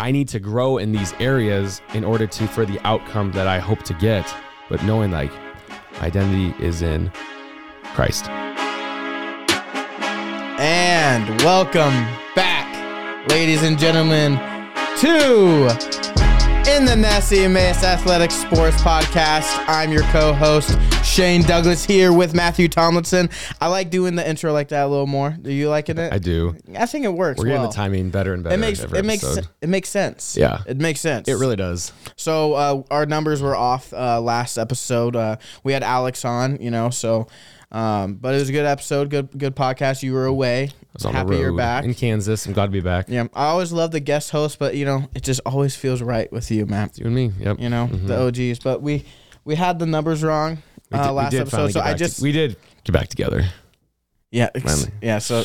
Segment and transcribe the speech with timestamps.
[0.00, 3.58] I need to grow in these areas in order to for the outcome that I
[3.58, 4.34] hope to get.
[4.70, 5.30] But knowing like
[6.00, 7.12] identity is in
[7.92, 8.26] Christ.
[10.58, 11.92] And welcome
[12.34, 14.38] back, ladies and gentlemen,
[15.00, 15.68] to
[16.66, 19.62] In the Nessie Emmaus Athletic Sports Podcast.
[19.68, 20.78] I'm your co host,
[21.10, 23.30] Shane Douglas, here with Matthew Tomlinson.
[23.60, 25.30] I like doing the intro like that a little more.
[25.30, 26.12] Do you liking it?
[26.12, 26.54] I do.
[26.78, 27.38] I think it works.
[27.38, 27.70] We're getting well.
[27.70, 28.54] the timing better and better.
[28.54, 29.48] It makes it makes episode.
[29.60, 30.36] it makes sense.
[30.36, 30.62] Yeah.
[30.68, 31.26] it makes sense.
[31.26, 31.92] It really does.
[32.14, 35.16] So uh, our numbers were off uh, last episode.
[35.16, 37.26] Uh, we had Alex on, you know, so
[37.72, 40.04] um, but it was a good episode, good good podcast.
[40.04, 40.64] You were away.
[40.64, 41.84] I was on Happy the road you're back.
[41.84, 42.46] in Kansas.
[42.46, 43.06] I'm glad to be back.
[43.08, 46.30] Yeah, I always love the guest host, but you know, it just always feels right
[46.32, 46.90] with you, man.
[46.94, 47.32] You and me.
[47.40, 47.58] Yep.
[47.58, 48.60] You know, the OGs.
[48.60, 49.04] But we
[49.44, 52.20] we had the numbers wrong We uh, did- last episode, so I back to- just
[52.22, 53.44] we did get back together.
[54.30, 54.90] yeah finally.
[55.02, 55.18] yeah.
[55.18, 55.44] So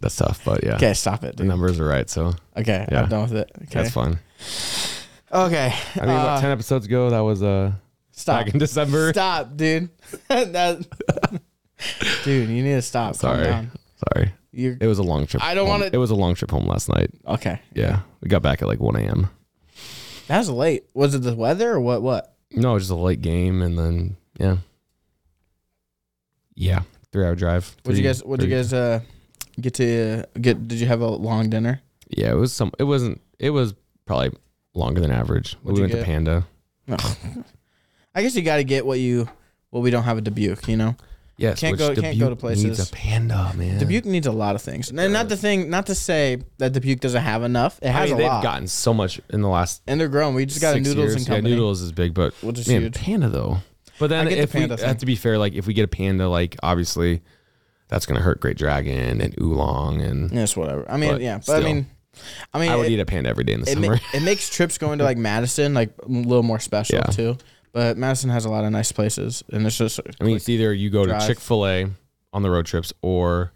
[0.00, 1.36] That's tough, but yeah, okay, stop it.
[1.36, 2.08] the numbers are right.
[2.10, 3.02] So Okay, Yeah.
[3.02, 3.50] I'm done with it.
[3.62, 4.18] Okay, that's fun.
[5.32, 5.72] okay.
[5.96, 7.72] I mean, uh, what, ten episodes ago, that was uh
[8.10, 8.44] stop.
[8.44, 9.12] back in December.
[9.12, 9.88] Stop, dude.
[10.28, 10.86] That-
[12.24, 13.18] dude, you need to stop.
[13.18, 13.70] Calm Sorry, down.
[14.14, 14.32] sorry.
[14.52, 15.42] You're It was a long trip.
[15.42, 17.10] I don't wanna- It was a long trip home last night.
[17.26, 17.60] okay.
[17.74, 19.30] Yeah, we got back at like one a.m.
[20.28, 20.84] That was late.
[20.94, 22.02] Was it the weather or what?
[22.02, 22.34] What?
[22.52, 24.58] No, it was just a late game, and then yeah,
[26.54, 27.74] yeah, three hour drive.
[27.84, 28.22] Would you guys?
[28.24, 29.00] Would you guys uh
[29.60, 30.66] get to get?
[30.68, 31.80] Did you have a long dinner?
[32.08, 32.72] Yeah, it was some.
[32.78, 33.20] It wasn't.
[33.38, 33.74] It was
[34.06, 34.32] probably
[34.74, 35.54] longer than average.
[35.62, 35.98] What'd we you went get?
[36.00, 36.46] to Panda.
[36.86, 36.96] No.
[38.14, 39.28] I guess you got to get what you.
[39.70, 40.96] Well, we don't have a Dubuque, you know.
[41.38, 42.88] Yes, Can't which go- can't go to Dubuque Needs places.
[42.90, 43.78] a Panda, man.
[43.80, 45.70] Dubuque needs a lot of things, and not the thing.
[45.70, 47.78] Not to say that Dubuque doesn't have enough.
[47.82, 50.08] It I has mean, a they've lot, gotten so much in the last and they're
[50.08, 50.34] growing.
[50.34, 51.14] We just got a six noodles years.
[51.16, 51.48] and company.
[51.50, 52.94] Yeah, noodles is big, but which is man, huge.
[52.94, 53.58] Panda though.
[53.98, 54.86] But then I get the if we Panda thing.
[54.88, 57.22] have to be fair, like if we get a Panda, like obviously
[57.88, 60.90] that's gonna hurt Great Dragon and Oolong, and Yes, whatever.
[60.90, 61.56] I mean, But yeah, but still.
[61.56, 61.86] I mean,
[62.52, 63.88] I mean, I would it, eat a Panda every day in the it, summer.
[63.94, 67.02] ma- it makes trips going to like Madison like a little more special Yeah.
[67.04, 67.36] too.
[67.72, 69.98] But Madison has a lot of nice places, and it's just.
[70.20, 71.26] I mean, it's either you go to drive.
[71.26, 71.86] Chick Fil A
[72.34, 73.52] on the road trips or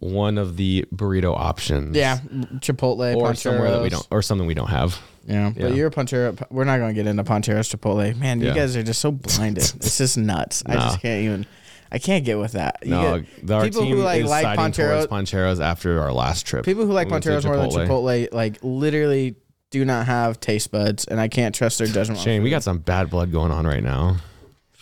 [0.00, 1.96] one of the burrito options.
[1.96, 2.18] yeah,
[2.60, 5.00] Chipotle, or somewhere that we don't, or something we don't have.
[5.26, 5.68] Yeah, Yeah.
[5.68, 6.40] but you're a Panchero.
[6.50, 8.16] We're not going to get into Pancheros Chipotle.
[8.16, 8.54] Man, you Yeah.
[8.54, 9.62] guys are just so blinded.
[9.76, 10.62] it's just nuts.
[10.66, 11.46] I just can't even.
[11.90, 12.78] I can't get with that.
[12.82, 16.46] You no, get- our people who, team like, is like towards Pancheros after our last
[16.46, 16.64] trip.
[16.64, 19.36] people who like to more than Chipotle, like literally
[19.70, 22.20] do not have taste buds, and I can't trust their judgment.
[22.20, 24.16] Shane, we got some bad blood going on right now.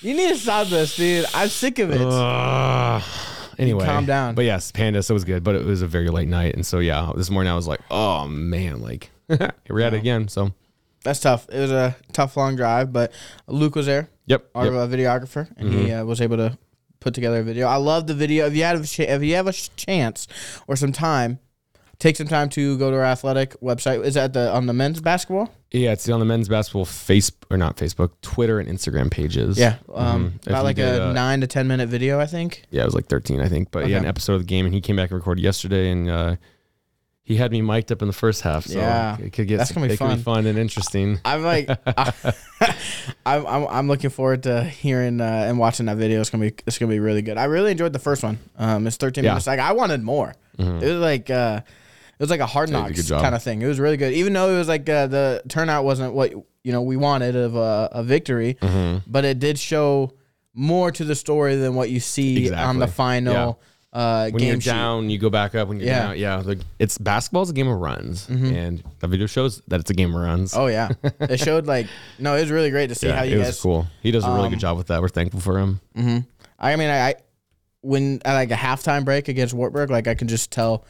[0.00, 1.26] You need to stop this, dude.
[1.34, 2.00] I'm sick of it.
[2.00, 3.02] Ugh.
[3.58, 4.34] Anyway, calm down.
[4.34, 6.64] But yes, Panda, so it was good, but it was a very late night, and
[6.64, 10.28] so yeah, this morning I was like, oh man, like here we're at it again.
[10.28, 10.52] So
[11.04, 11.48] That's tough.
[11.50, 13.12] It was a tough long drive, but
[13.46, 14.74] Luke was there, yep, our yep.
[14.74, 16.00] uh, videographer, and he Mm-hmm.
[16.00, 16.58] uh, was able to
[17.00, 17.66] put together a video.
[17.68, 18.46] I love the video.
[18.46, 20.26] If you have a ch- if you have a sh- chance
[20.66, 21.38] or some time,
[21.98, 24.04] take some time to go to our athletic website.
[24.04, 25.50] Is that the on the men's basketball?
[25.72, 29.58] yeah, it's on the men's basketball face or not Facebook, Twitter and Instagram pages.
[29.58, 30.46] Yeah, um, Mhm.
[30.48, 32.62] About like did, a uh, nine to ten minute video, I think.
[32.70, 33.70] yeah, it was like 13, I think.
[33.70, 36.08] But yeah, an episode of the game, and he came back and recorded yesterday, and
[36.08, 36.36] uh,
[37.24, 38.64] he had me mic'd up in the first half.
[38.66, 39.16] So Yeah.
[39.18, 40.16] it could get That's gonna be it could fun.
[40.18, 41.18] be fun and interesting.
[41.24, 41.68] I'm like,
[43.26, 46.20] I'm, I'm I'm looking forward to hearing uh, and watching that video.
[46.20, 47.36] It's gonna be it's gonna be really good.
[47.36, 48.38] I really enjoyed the first one.
[48.56, 49.30] Um, it's 13 Yeah.
[49.32, 49.46] minutes.
[49.46, 50.34] Like I wanted more.
[50.58, 50.82] Mhm.
[50.82, 51.60] It was like uh,
[52.18, 53.62] it was like a hard Yeah, knocks kind of thing.
[53.62, 56.32] It was really good, even though it was like uh, the turnout wasn't what
[56.64, 59.02] you know we wanted of a, a victory, Mhm.
[59.06, 60.12] but it did show
[60.54, 62.86] more to the story than what you see on the Exactly.
[62.94, 63.60] final
[63.92, 64.64] uh, when you're sheet.
[64.64, 65.68] down, you go back up.
[65.68, 66.02] When you're Yeah.
[66.08, 68.52] down, yeah, like it's basketball's a game of runs, Mhm.
[68.54, 70.54] and the video shows that it's a game of runs.
[70.56, 70.88] Oh yeah,
[71.20, 71.86] it showed like
[72.18, 73.86] no, it was really great to see yeah, how you it guys was cool.
[74.02, 75.00] He does a really um, good job with that.
[75.00, 75.80] We're thankful for him.
[75.94, 76.18] hmm
[76.58, 77.14] I mean, I, I
[77.82, 80.84] when at like a halftime break against Wartburg, like I can just tell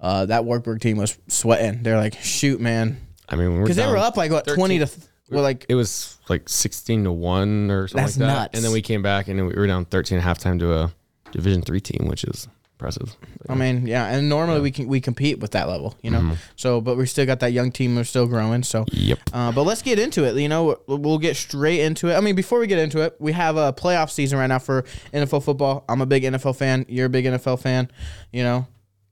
[0.00, 1.82] uh, that Wartburg team was sweating.
[1.82, 2.98] They're like, shoot, man,
[3.28, 4.56] I mean, because they were up like what 13.
[4.56, 8.26] twenty to th- well, like It was like sixteen to one or something That's like
[8.28, 8.34] that.
[8.34, 8.50] nuts.
[8.54, 10.92] And then we came back and we were down thirteen at halftime to a
[11.32, 13.16] Division three team, which is impressive.
[13.48, 16.20] I mean, yeah, and normally we can we compete with that level, you know.
[16.20, 16.36] Mhm.
[16.54, 17.96] So, but we still got that young team.
[17.96, 18.62] We're still growing.
[18.62, 19.18] So, Yep.
[19.32, 20.36] uh, but let's get into it.
[20.36, 22.14] You know, we'll- we'll get straight into it.
[22.14, 24.84] I mean, before we get into it, we have a playoff season right now for
[25.12, 25.84] NFL football.
[25.88, 26.84] I'm a big NFL fan.
[26.88, 27.90] You're a big NFL fan.
[28.32, 28.66] You know,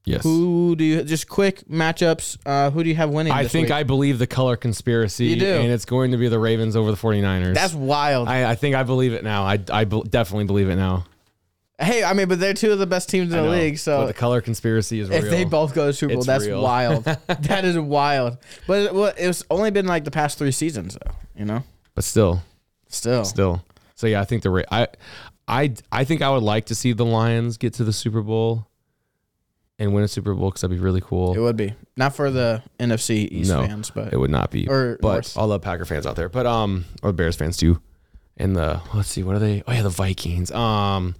[0.06, 0.22] Yes.
[0.22, 2.36] who do you just quick matchups?
[2.44, 3.32] Uh, who do you have winning?
[3.32, 3.72] I think week?
[3.72, 5.26] I believe the color conspiracy.
[5.26, 5.46] You do.
[5.46, 7.54] And it's going to be the Ravens over the 49ers.
[7.54, 8.28] that's wild.
[8.28, 9.44] I, I think I believe it now.
[9.44, 11.06] I, I be- definitely believe it now.
[11.78, 13.74] Hey, I mean, but they're two of the best teams in I the know, league.
[13.74, 15.30] but So the color conspiracy is if real.
[15.32, 16.62] they both go to Super Bowl, It's that's real.
[16.62, 17.02] wild.
[17.26, 18.36] that is wild.
[18.66, 21.12] But it, well, it's only been like the past three seasons, though.
[21.34, 21.64] You know,
[21.94, 22.42] but still,
[22.88, 23.24] still.
[23.24, 23.64] still.
[23.96, 24.86] So yeah, I think the Ra- I,
[25.48, 28.66] I, I think I would like to see the Lions get to the Super Bowl.
[29.78, 31.34] And win a Super Bowl because that'd be really cool.
[31.34, 34.68] It would be not for the NFC East No, fans, but It would not be.
[34.68, 35.36] or but North.
[35.36, 37.80] all the Packer fans out there, but um, or Bears fans too,
[38.36, 39.64] and the let's see, what are they?
[39.66, 40.52] Oh yeah, the Vikings.
[40.52, 41.16] Um,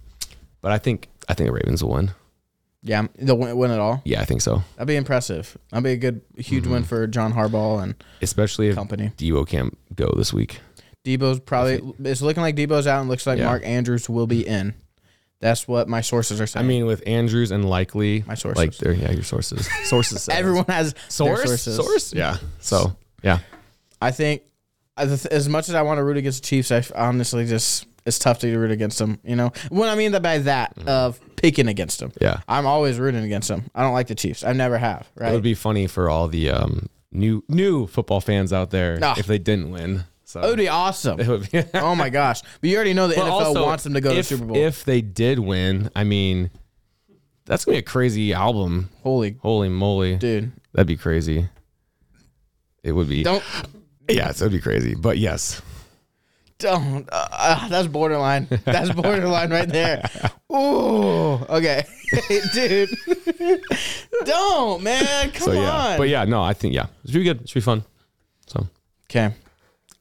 [0.61, 2.11] but I think I think the Ravens will win.
[2.81, 4.01] yeah, they'll win, win it all.
[4.05, 4.63] Yeah, I think so.
[4.77, 5.57] That'd be impressive.
[5.71, 6.71] That'd be a good, huge Mm-hmm.
[6.71, 9.11] win for John Harbaugh and Especially if company.
[9.17, 10.61] Deebo can't go this week.
[11.03, 11.81] Deebo's probably.
[12.09, 13.45] It's looking like Deebo's out, and looks like Yeah.
[13.47, 14.75] Mark Andrews will be in.
[15.41, 16.65] That's what my sources are saying.
[16.65, 18.57] I mean, with Andrews and likely My sources.
[18.57, 19.67] like they're yeah, your sources.
[19.83, 20.23] Sources.
[20.23, 20.35] says.
[20.35, 21.75] everyone has source sources.
[21.75, 22.13] source.
[22.13, 22.37] Yeah.
[22.59, 23.39] So yeah,
[24.01, 24.43] I think
[24.97, 28.17] as as much as I want to root against the Chiefs, I honestly just it's
[28.19, 29.19] tough to root against them.
[29.23, 30.87] You know, what I mean by that Mm-hmm.
[30.89, 32.11] of picking against them.
[32.21, 32.39] yeah.
[32.47, 33.65] I'm always rooting against them.
[33.75, 34.43] I don't like the Chiefs.
[34.43, 35.07] I never have.
[35.15, 35.29] Right.
[35.31, 39.15] It would be funny for all the um new new football fans out there Ah.
[39.17, 40.05] if they didn't win.
[40.35, 41.17] So it would be awesome.
[41.21, 41.63] it would be.
[41.75, 42.41] oh my gosh!
[42.59, 44.45] But you already know the But NFL also, wants them to go if, to Super
[44.45, 44.57] Bowl.
[44.57, 46.51] If they did win, I mean,
[47.45, 48.89] that's gonna be a crazy album.
[49.01, 50.51] Holy Holy moly, dude!
[50.73, 51.47] that'd be crazy.
[52.83, 53.23] It would be.
[53.23, 53.43] Don't
[54.09, 54.93] Yes, it would be crazy.
[54.93, 55.61] But yes,
[56.59, 57.07] don't.
[57.09, 58.47] Uh, uh, that's borderline.
[58.65, 60.03] That's borderline right there.
[60.51, 61.39] Ooh.
[61.47, 61.85] Okay,
[62.53, 62.89] dude.
[64.25, 65.31] don't man.
[65.31, 65.71] Come so yeah.
[65.71, 65.97] on.
[65.97, 67.41] But yeah, no, I think yeah, it should be good.
[67.41, 67.85] It should be fun.
[68.47, 68.67] So
[69.09, 69.33] Okay.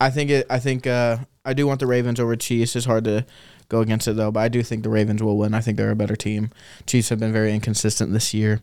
[0.05, 0.47] I think it.
[0.51, 2.77] I think uh, I do want the Ravens over Chiefs.
[2.77, 3.25] It's hard to
[3.69, 5.55] go against it though, but I do think the Ravens will win.
[5.55, 6.51] I think they're a better team.
[6.87, 8.61] Chiefs have been very inconsistent this year.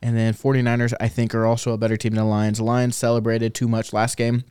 [0.00, 2.58] And then 49ers, I think, are also a better team than the Lions.
[2.58, 4.44] The Lions celebrated too much last game.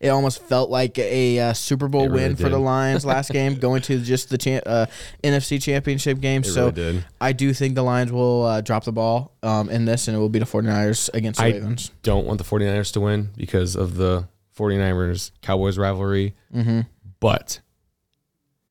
[0.00, 2.58] It almost felt like a uh, Super Bowl really win for the.
[2.58, 4.86] Lions last game, going to just the cha- uh,
[5.24, 6.42] NFC Championship game.
[6.42, 7.02] it so really.
[7.20, 10.20] I do think the Lions will uh, drop the ball um, in this, and it
[10.20, 11.92] will be the 49ers against the I- Ravens.
[12.02, 14.28] Don't want the 49ers to win because of the
[14.58, 16.80] 49ers Cowboys rivalry, hmm
[17.20, 17.60] but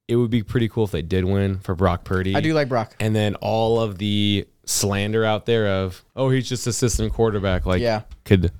[0.08, 2.36] it would be pretty cool if they did win for Brock Purdy.
[2.36, 2.96] I do like Brock.
[3.00, 7.66] and then all of the slander out there of oh he's just a system quarterback
[7.66, 8.02] like Yeah.
[8.26, 8.52] could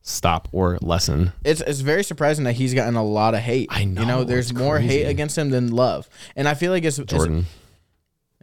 [0.00, 3.68] stop or lessen It's it's very surprising that he's gotten a lot of hate.
[3.70, 4.00] I know.
[4.00, 6.98] You know, there's it's more hate against him than love, and I feel like it's
[6.98, 7.46] it's- jordan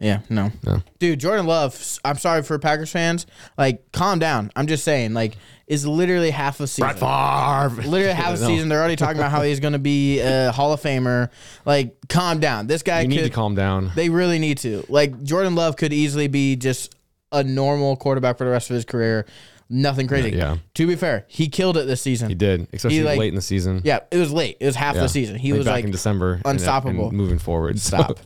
[0.00, 0.82] yeah, no, No.
[0.98, 1.98] dude, Jordan Love.
[2.04, 3.26] I'm sorry for Packers fans.
[3.58, 4.50] Like, calm down.
[4.56, 5.36] I'm just saying, like,
[5.66, 6.94] is literally half a season.
[6.94, 7.82] Favre.
[7.88, 8.46] Literally half a No.
[8.48, 8.68] season.
[8.68, 11.28] They're already talking about how he's going to be a Hall of Famer.
[11.64, 12.66] Like, calm down.
[12.66, 14.84] This guy you need to calm down they really need to.
[14.88, 16.94] Like, Jordan Love could easily be just
[17.30, 19.26] a normal quarterback for the rest of his career.
[19.72, 20.30] Nothing crazy.
[20.36, 20.56] Yeah.
[20.74, 22.28] To be fair, he killed it this season.
[22.28, 24.56] he did especially like- late in the season Yeah, it was late.
[24.58, 25.02] It was half Yeah.
[25.02, 25.36] the season.
[25.36, 27.10] He was back like in december and- unstoppable.
[27.10, 28.18] and moving forward so- stop.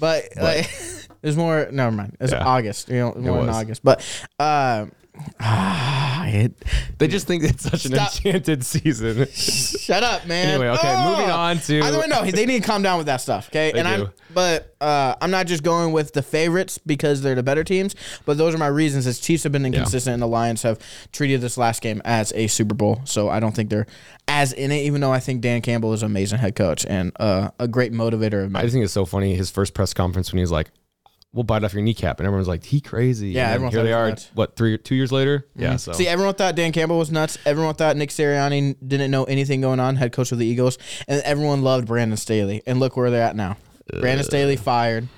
[0.00, 1.68] But, like, it was more.
[1.70, 2.16] Never mind.
[2.20, 2.44] It's Yeah.
[2.44, 2.88] August.
[2.88, 3.56] You know, more in was.
[3.56, 3.82] August.
[3.82, 4.04] But
[4.38, 4.86] uh,
[5.40, 6.52] ah, it,
[6.98, 10.48] they just think it's such an enchanted season shut up, man.
[10.48, 11.10] Anyway, okay, Oh!
[11.10, 13.48] moving on to- Either way, no, they need to calm down with that stuff.
[13.50, 14.00] Okay, They and I'm.
[14.06, 14.10] do.
[14.34, 17.94] But uh, I'm not just going with the favorites because they're the better teams.
[18.26, 19.06] But those are my reasons.
[19.06, 20.78] As Chiefs have been inconsistent, and the Lions have
[21.12, 23.00] treated this last game as a Super Bowl.
[23.04, 23.86] So I don't think they're
[24.28, 24.82] as in it.
[24.82, 27.92] Even though I think Dan Campbell is an amazing head coach and uh, a great
[27.92, 28.60] motivator of men.
[28.60, 30.70] i just think it's so funny his first press conference when he was like
[31.32, 33.84] we'll bite off your kneecap and everyone's like he crazy Yeah, and everyone here thought
[33.84, 34.30] they are nuts.
[34.34, 35.62] what three two years later mhm.
[35.62, 37.36] yeah so See, everyone thought Dan Campbell was nuts.
[37.44, 41.20] Everyone thought Nick Sirianni didn't know anything going on, head coach of the Eagles, and
[41.22, 42.62] everyone loved Brandon Staley.
[42.66, 43.56] And look where they're at now.
[44.00, 45.08] Brandon Staley fired.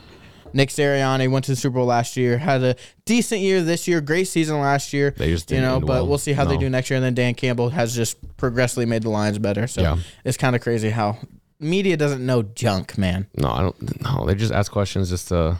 [0.52, 2.74] Nick Sirianni went to the Super Bowl last year, had a
[3.04, 5.12] decent year this year, great season last year.
[5.16, 6.06] They just you know, but well.
[6.08, 6.96] we'll see how they do next year.
[6.96, 9.68] And then Dan Campbell has just progressively made the Lions better.
[9.68, 9.98] So Yeah.
[10.24, 11.18] it's kind of crazy how
[11.60, 13.28] media doesn't know junk, man.
[13.36, 14.02] No, I don't.
[14.02, 15.58] No, they just ask questions just to,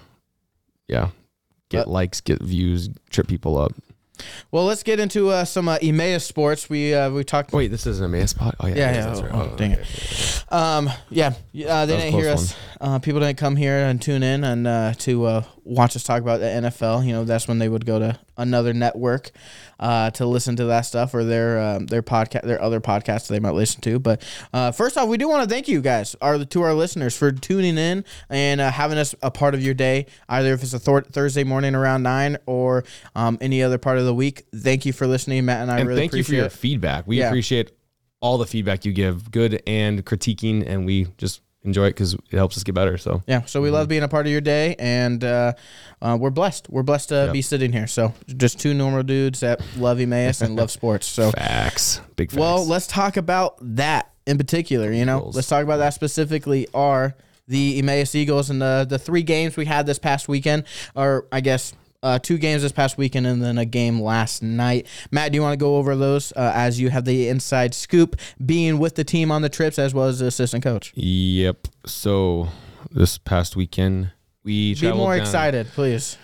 [0.90, 1.08] yeah,
[1.70, 3.72] get But- likes, get views, trip people up.
[4.50, 6.68] Well, let's get into uh, some uh, Emmaus sports.
[6.68, 8.54] We uh, we talked Wait, this is an Emmaus spot.
[8.60, 9.06] Oh yeah, Yeah, yeah.
[9.06, 9.32] that's Oh, right.
[9.34, 10.44] oh, dang it.
[10.50, 12.54] Um, yeah, uh, they That was a didn't hear us.
[12.80, 16.22] Uh, people didn't come here and tune in and uh, to uh, watch us talk
[16.22, 17.04] about the NFL.
[17.06, 19.30] You know, that's when they would go to another network
[19.78, 23.38] uh, to listen to that stuff or their um, their podcast, their other podcasts they
[23.38, 23.98] might listen to.
[23.98, 24.22] But
[24.54, 27.30] uh, first off, we do want to thank you guys, our to our listeners, for
[27.32, 30.06] tuning in and uh, having us a part of your day.
[30.28, 32.84] Either if it's a thor- Thursday morning around nine or
[33.14, 34.46] um, any other part of the week.
[34.54, 36.52] Thank you for listening, Matt, and I And really thank you for appreciate your it.
[36.52, 37.06] feedback.
[37.06, 37.28] We Yeah.
[37.28, 37.72] appreciate
[38.20, 42.32] all the feedback you give, good and critiquing, and we just enjoy it because it
[42.32, 42.96] helps us get better.
[42.98, 45.52] So Yeah, so we love being a part of your day, and uh,
[46.00, 46.68] uh, we're blessed.
[46.70, 47.32] We're blessed to Yep.
[47.32, 47.86] be sitting here.
[47.86, 51.06] So just two normal dudes that love Emmaus and love sports.
[51.06, 52.40] So facts, big facts.
[52.40, 54.92] well, let's talk about that in particular.
[54.92, 55.36] You know, Eagles.
[55.36, 56.66] let's talk about that specifically.
[56.72, 57.14] Are
[57.48, 60.64] the Emmaus Eagles and the the three games we had this past weekend,
[60.94, 61.74] or I guess.
[62.02, 64.86] Uh, two games this past weekend and then a game last night.
[65.10, 68.18] Matt, do you want to go over those uh, as you have the inside scoop,
[68.44, 70.92] being with the team on the trips as well as the assistant coach?
[70.94, 71.68] Yep.
[71.84, 72.48] So
[72.90, 74.12] this past weekend
[74.44, 76.16] we Be more down- excited, please.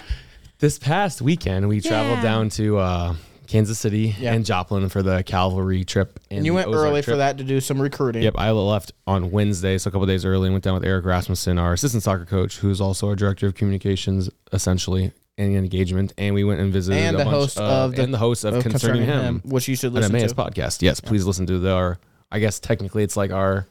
[0.61, 3.15] this past weekend we traveled down to uh,
[3.47, 4.33] Kansas City Yeah.
[4.33, 6.19] and Joplin for the Calvary trip.
[6.31, 7.13] And you went Ozark early trip.
[7.13, 8.23] for that to do some recruiting.
[8.23, 11.05] Yep, I left on Wednesday, so a couple days early, and went down with Eric
[11.05, 16.13] Rasmussen, our assistant soccer coach, who's also our director of communications, essentially and engagement.
[16.19, 18.45] And we went and visited And a the bunch host of the- and the host
[18.45, 20.37] of, Of concerning, him, which you should an listen Emmaus to.
[20.37, 20.83] podcast.
[20.83, 21.99] Yes, please listen to the, our.
[22.33, 23.67] I guess technically it's like our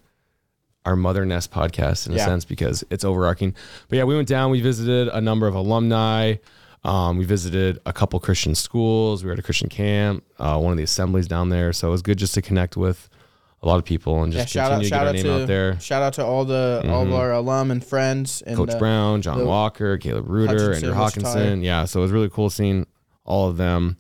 [0.86, 2.26] our mother nest podcast in a Yeah.
[2.26, 3.56] sense because it's overarching.
[3.90, 4.52] But yeah, we went down.
[4.52, 6.36] We visited a number of alumni.
[6.84, 9.24] Um, we visited a couple Christian schools.
[9.24, 10.24] We were at a Christian camp.
[10.38, 11.74] Uh, one of the assemblies down there.
[11.74, 13.10] So it was good just to connect with
[13.64, 15.16] a lot of people and Yeah, just shout out, continue to shout get our out
[15.16, 15.80] name to out there.
[15.80, 17.14] shout out to all the all of Mhm.
[17.18, 20.94] our alum and friends and Coach uh, Brown, John the Walker, Caleb Reuter, Hutchinson, Andrew
[20.94, 21.64] Hawkinson.
[21.64, 22.86] Yeah, so it was really cool seeing
[23.26, 23.98] all of them.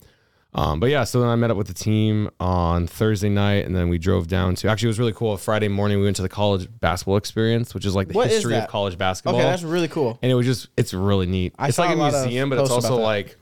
[0.53, 3.75] Um, but yeah, so then I met up with the team on Thursday night, and
[3.75, 4.69] then we drove down to.
[4.69, 5.35] Actually, it was really cool.
[5.35, 8.35] Friday morning, we went to the college basketball experience, which is like the What is
[8.35, 9.35] history of college basketball.
[9.35, 10.17] Okay, that's really cool.
[10.21, 11.53] and it was just, it's really neat.
[11.59, 13.35] I it's like a museum, but it's also like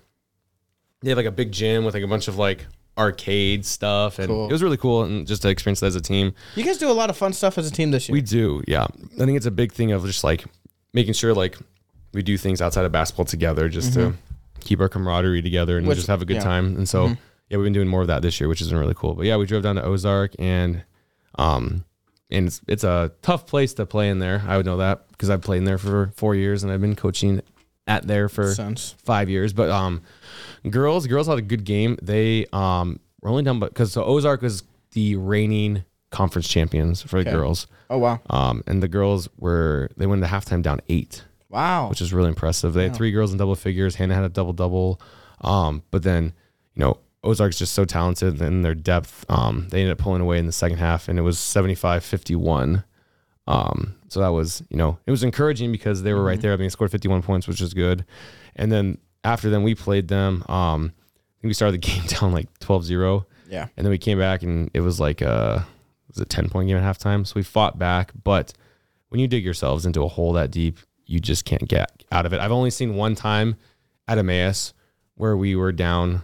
[1.03, 2.65] they have like a big gym with like a bunch of like
[2.97, 4.47] arcade stuff, and Cool.
[4.47, 6.33] it was really cool and just to experience that as a team.
[6.55, 8.13] You guys do a lot of fun stuff as a team this year.
[8.13, 8.83] We do, yeah.
[8.83, 10.45] I think it's a big thing of just like
[10.93, 11.57] making sure like
[12.13, 14.13] we do things outside of basketball together just to
[14.59, 15.89] keep our camaraderie together and Mm-hmm.
[15.89, 16.41] Which- just have a good yeah.
[16.41, 16.49] Mm-hmm.
[16.49, 16.75] time.
[16.77, 17.07] And so
[17.49, 19.15] yeah, we've been doing more of that this year, which has been really cool.
[19.15, 20.83] But yeah, we drove down to Ozark and
[21.39, 21.85] um
[22.29, 24.43] and it's, it's a tough place to play in there.
[24.47, 26.95] I would know that because I've played in there for four years and I've been
[26.95, 27.41] coaching
[27.85, 28.53] at there for
[29.03, 29.53] five years.
[29.53, 30.01] But um,
[30.69, 31.97] girls, girls had a good game.
[32.01, 37.23] They um were only down, but because so Ozark was the reigning conference champions for
[37.23, 37.31] the Okay.
[37.37, 37.67] girls.
[37.89, 38.19] Oh wow.
[38.29, 41.89] Um, and the girls were they went into halftime down eight, Wow.
[41.89, 42.73] which is really impressive.
[42.73, 43.95] They had three girls in double figures.
[43.95, 44.99] Hannah had a double double.
[45.41, 46.33] Um, but then
[46.75, 49.25] you know Ozark's just so talented in their depth.
[49.29, 52.83] Um, they ended up pulling away in the second half, and it was 75-51.
[53.47, 56.53] Um, so that was you know it was encouraging because they were right there.
[56.53, 58.05] I mean, they scored fifty one points, which is good.
[58.55, 60.43] And then after then we played them.
[60.49, 63.25] Um, I think we started the game down like 12-0.
[63.49, 63.67] yeah.
[63.77, 65.65] And then we came back and it was like a
[66.09, 67.25] it was a 10 point game at halftime.
[67.25, 68.53] So we fought back, but
[69.09, 72.33] when you dig yourselves into a hole that deep, you just can't get out of
[72.33, 72.39] it.
[72.39, 73.55] I've only seen one time
[74.07, 74.73] at Emmaus
[75.15, 76.23] where we were down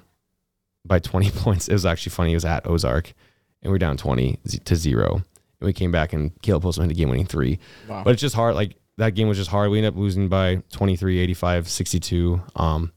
[0.86, 1.68] by 20 points.
[1.68, 2.32] It was actually funny.
[2.32, 3.14] It was at Ozark
[3.62, 5.16] and we are down 20 to 0.
[5.16, 5.24] And
[5.68, 7.60] we came back and Caleb Postman had a game winning 3.
[7.88, 8.04] Wow.
[8.04, 9.70] But it's just hard like that game was just hard.
[9.72, 12.42] We ended up losing by 23, 85, 62.
[12.56, 12.92] Um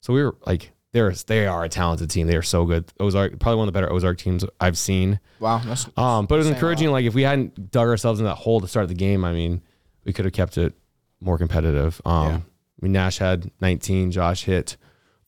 [0.00, 2.26] so we were like they're they are a talented team.
[2.28, 2.84] They are so good.
[3.00, 5.18] Ozark probably one of the better Ozark teams I've seen.
[5.40, 5.58] wow.
[5.64, 6.90] That's Um, but it was encouraging.
[6.90, 9.60] Like if we hadn't dug ourselves in that hole to start the game, I mean,
[10.04, 10.72] we could have kept it
[11.20, 12.00] more competitive.
[12.04, 12.36] Um, Yeah.
[12.36, 14.10] I mean, Nash had 19.
[14.12, 14.76] Josh hit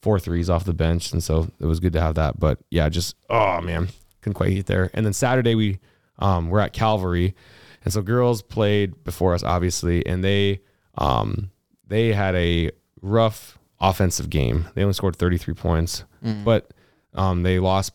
[0.03, 2.39] four threes off the bench, and so it was good to have that.
[2.39, 3.89] But yeah, just oh man,
[4.21, 4.91] couldn't quite get there.
[4.95, 5.81] And then Saturday we
[6.21, 7.35] um, were at Calvary,
[7.87, 10.61] and so girls played before us, obviously, and they
[10.99, 11.53] um,
[11.87, 14.67] they had a rough offensive game.
[14.75, 16.03] They only scored 33 points,
[16.45, 16.73] but
[17.15, 17.93] um, they lost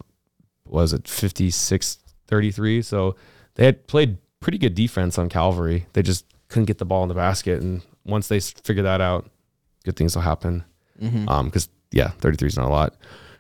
[0.66, 3.18] was it 56 33 so
[3.56, 5.86] they had played pretty good defense on Calvary.
[5.92, 9.30] They just couldn't get the ball in the basket and once they figure that out
[9.84, 10.64] good things will happen.
[11.02, 11.28] Mm-hmm.
[11.28, 12.96] um because yeah 33 is not a lot.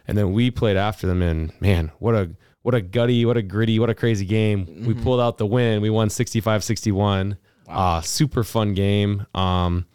[0.05, 2.31] And then we played after them and man what a
[2.63, 5.03] what a gutty what a gritty what a crazy game we Mm-hmm.
[5.03, 7.37] pulled out the win we won 65 61
[7.67, 9.85] uh super fun game um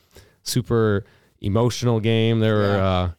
[0.43, 1.05] super
[1.41, 3.11] emotional game there were uh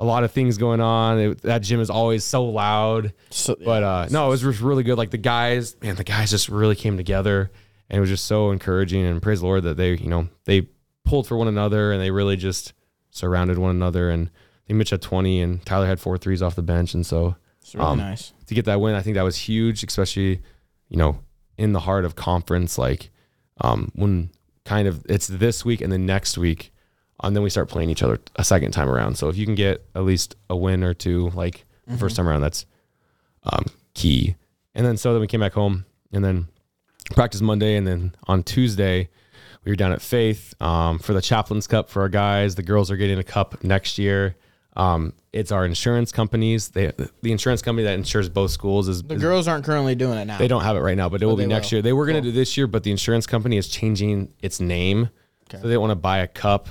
[0.00, 1.18] a lot of things going on.
[1.18, 3.12] It, that gym is always so loud.
[3.30, 4.96] So, But uh, no, it was just really good.
[4.96, 7.50] Like the guys, man, the guys just really came together,
[7.90, 9.04] and it was just so encouraging.
[9.04, 10.68] And praise the Lord that they, you know, they
[11.04, 12.74] pulled for one another and they really just
[13.10, 14.08] surrounded one another.
[14.08, 17.04] And I think Mitch had twenty, and Tyler had four threes off the bench, and
[17.04, 17.34] so
[17.68, 18.32] it's really um, nice.
[18.46, 20.40] to get that win, I think that was huge, especially
[20.88, 21.18] you know
[21.58, 23.10] in the heart of conference, like
[23.60, 24.30] um, when
[24.64, 26.72] kind of it's this week and then next week,
[27.22, 29.18] and then we start playing each other a second time around.
[29.18, 32.26] So if you can get at least a win or two, like the first time
[32.26, 32.64] around, that's
[33.42, 34.36] um, key.
[34.74, 36.48] And then so then we came back home and then
[37.10, 39.10] practice Monday, and then on Tuesday
[39.62, 42.54] we were down at Faith um, for the Chaplains Cup for our guys.
[42.54, 44.36] The girls are getting a cup next year.
[44.78, 46.68] Um, it's our insurance companies.
[46.68, 46.92] They
[47.22, 50.24] the insurance company that insures both schools is, The is- girls aren't currently doing it
[50.26, 50.38] now.
[50.38, 51.76] they don't have it right now, but it will be next will.
[51.78, 51.82] year.
[51.82, 55.10] They were going to do this year, but the insurance company is changing its name,
[55.50, 55.60] Okay.
[55.60, 56.68] so they want to buy a cup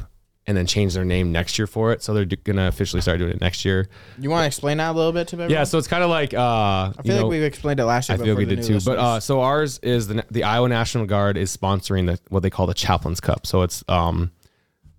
[0.49, 2.01] and then change their name next year for it.
[2.01, 3.89] So they're going to officially start doing it next year.
[4.17, 5.51] You want to explain that a little bit to everyone?
[5.51, 7.85] Yeah, so it's kind of like uh, I you feel know, like we've explained it
[7.85, 8.17] last year.
[8.17, 8.79] I feel we did too.
[8.85, 12.49] But uh, so ours is the the Iowa National Guard is sponsoring the what they
[12.49, 13.45] call the Chaplains Cup.
[13.45, 14.31] So it's um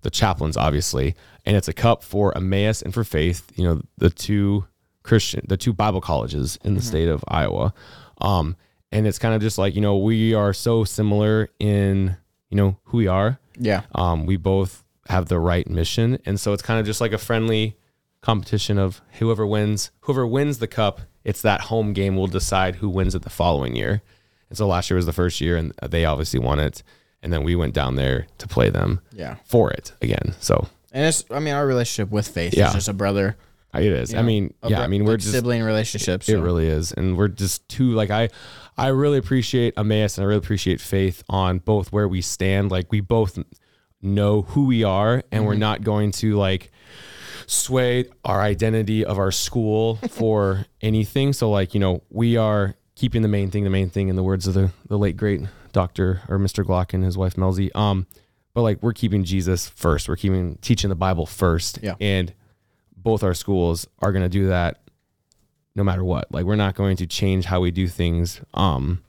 [0.01, 1.15] the chaplains obviously,
[1.49, 3.51] and it's a cup for Emmaus and for Faith.
[3.55, 4.65] You know the two
[5.03, 7.73] Christian, the two Bible colleges in the state of Iowa.
[8.21, 8.55] Um,
[8.91, 12.15] and it's kind of just like you know we are so similar in
[12.49, 13.39] you know who we are.
[13.59, 16.19] yeah, Um, we both have the right mission.
[16.25, 17.75] And so it's kind of just like a friendly
[18.21, 22.89] competition of whoever wins, whoever wins the cup, it's that home game will decide who
[22.89, 24.01] wins it the following year.
[24.49, 26.83] And so last year was the first year and they obviously won it.
[27.23, 29.35] And then we went down there to play them Yeah.
[29.45, 30.35] for it again.
[30.39, 32.67] So And it's I mean our relationship with Faith Yeah.
[32.67, 33.37] is just a brother.
[33.73, 34.13] it is.
[34.13, 36.27] I know, mean, yeah, bro- I mean, we're like just sibling relationships.
[36.27, 36.41] It so.
[36.41, 38.29] really is, and we're just too like I,
[38.77, 42.71] I really appreciate Emmaus and I really appreciate Faith on both where we stand.
[42.71, 43.37] Like we both
[44.01, 46.71] know who we are, and we're not going to like
[47.45, 51.33] sway our identity of our school for anything.
[51.33, 54.23] So like you know we are keeping the main thing, the main thing, in the
[54.23, 55.41] words of the the late great
[55.71, 56.63] Doctor or Mr.
[56.65, 57.69] Glock and his wife Melzy.
[57.75, 58.07] Um,
[58.53, 60.09] but like we're keeping Jesus first.
[60.09, 61.79] We're keeping teaching the Bible first.
[61.81, 61.95] Yeah.
[61.99, 62.33] and
[62.95, 64.81] both our schools are going to do that
[65.75, 66.31] no matter what.
[66.31, 69.01] Like we're not going to change how we do things um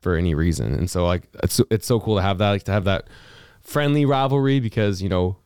[0.00, 0.72] for any reason.
[0.74, 3.08] And so like it's it's so cool to have that like to have that
[3.60, 5.36] friendly rivalry because you know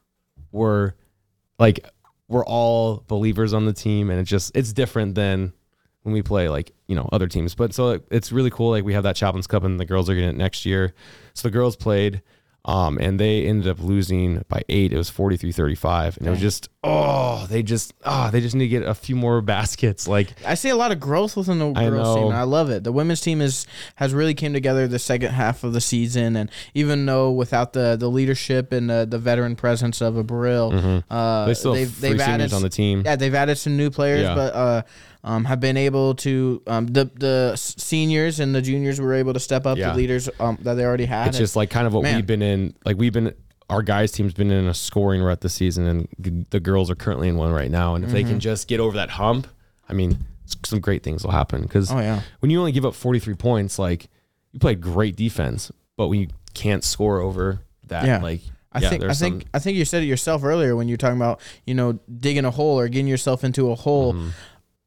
[0.53, 0.93] we're
[1.59, 1.85] like
[2.29, 5.53] we're all believers on the team and it just it's different than
[6.03, 8.93] when we play like you know other teams but so it's really cool like we
[8.93, 10.95] have that chaplain's cup and the girls are getting it next year
[11.35, 12.23] so the girls played
[12.65, 16.69] um and they ended up losing by eight it was 43-35 and it was just
[16.85, 20.55] oh they just oh they just need to get a few more baskets like I
[20.55, 22.23] see a lot of growth within the I girls team.
[22.25, 22.29] know.
[22.31, 22.85] And I love it.
[22.85, 23.67] The women's team is
[23.97, 27.97] has really came together the second half of the season, and even though without the
[27.97, 31.49] the leadership and the, the veteran presence of a Brill, uh, Mm-hmm.
[31.49, 33.91] they still they've have they've seniors added on the team Yeah, they've added some new
[33.91, 34.35] players, Yeah.
[34.35, 34.83] but uh,
[35.25, 39.41] um, have been able to um, the the seniors and the juniors were able to
[39.41, 39.91] step up Yeah.
[39.91, 41.29] the leaders um, that they already had.
[41.29, 42.17] it's just like kind of what Man.
[42.17, 43.35] we've been in like we've been
[43.71, 45.87] our guys team's been in a scoring rut this season
[46.19, 48.15] and the girls are currently in one right now and if Mm-hmm.
[48.17, 49.47] they can just get over that hump
[49.89, 50.19] i mean
[50.65, 53.79] some great things will happen because oh yeah, when you only give up 43 points
[53.79, 54.09] like
[54.53, 58.19] you play great defense but when you can't score over that Yeah.
[58.21, 58.41] like
[58.75, 60.95] I yeah, think I there's think I think you said it yourself earlier when you
[60.95, 64.15] were talking about you know digging a hole or getting yourself into a hole.
[64.15, 64.29] Mm-hmm.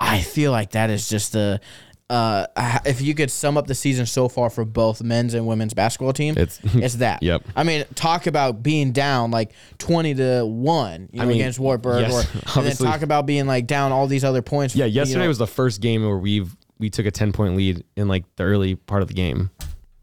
[0.06, 1.60] I feel like that is just the
[2.08, 2.46] uh,
[2.86, 6.14] if you could sum up the season so far for both men's and women's basketball
[6.14, 7.24] team, It's- it's that.
[7.24, 7.44] Yep.
[7.56, 12.02] I mean, talk about being down like twenty to one, you know, mean, against Wartburg,
[12.02, 12.14] yes,
[12.56, 14.76] or and then talk about being like down all these other points.
[14.76, 15.28] yeah you yesterday know.
[15.30, 18.44] was the first game where we've we took a 10 point lead in like the
[18.44, 19.50] early part of the game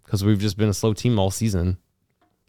[0.05, 1.77] because we've just been a slow team all season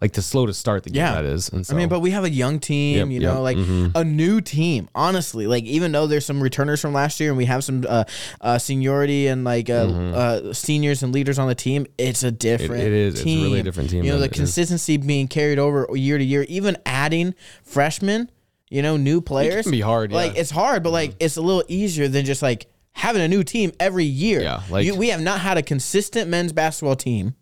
[0.02, 1.14] like to slow to start the game Yeah.
[1.14, 3.34] that is and so I mean, but we have a young team, Yep, you yep,
[3.36, 3.92] know, like mhm.
[3.96, 4.90] a new team.
[4.94, 8.04] Honestly, like even though there's some returners from last year and we have some uh,
[8.42, 12.72] uh, seniority and like uh, uh, seniors and leaders on the team, it's a different.
[12.74, 12.88] Mm-hmm.
[12.88, 13.14] it is.
[13.22, 14.38] It's a different team You know, the it is.
[14.38, 18.30] consistency being carried over year to year, even adding freshmen,
[18.70, 19.64] you know, new players.
[19.64, 20.32] can be hard, Like yeah.
[20.32, 20.40] Mm-hmm.
[20.42, 23.72] it's hard, but like it's a little easier than just like having a new team
[23.80, 24.42] every year.
[24.42, 27.36] Yeah, like- you, we have not had a consistent men's basketball team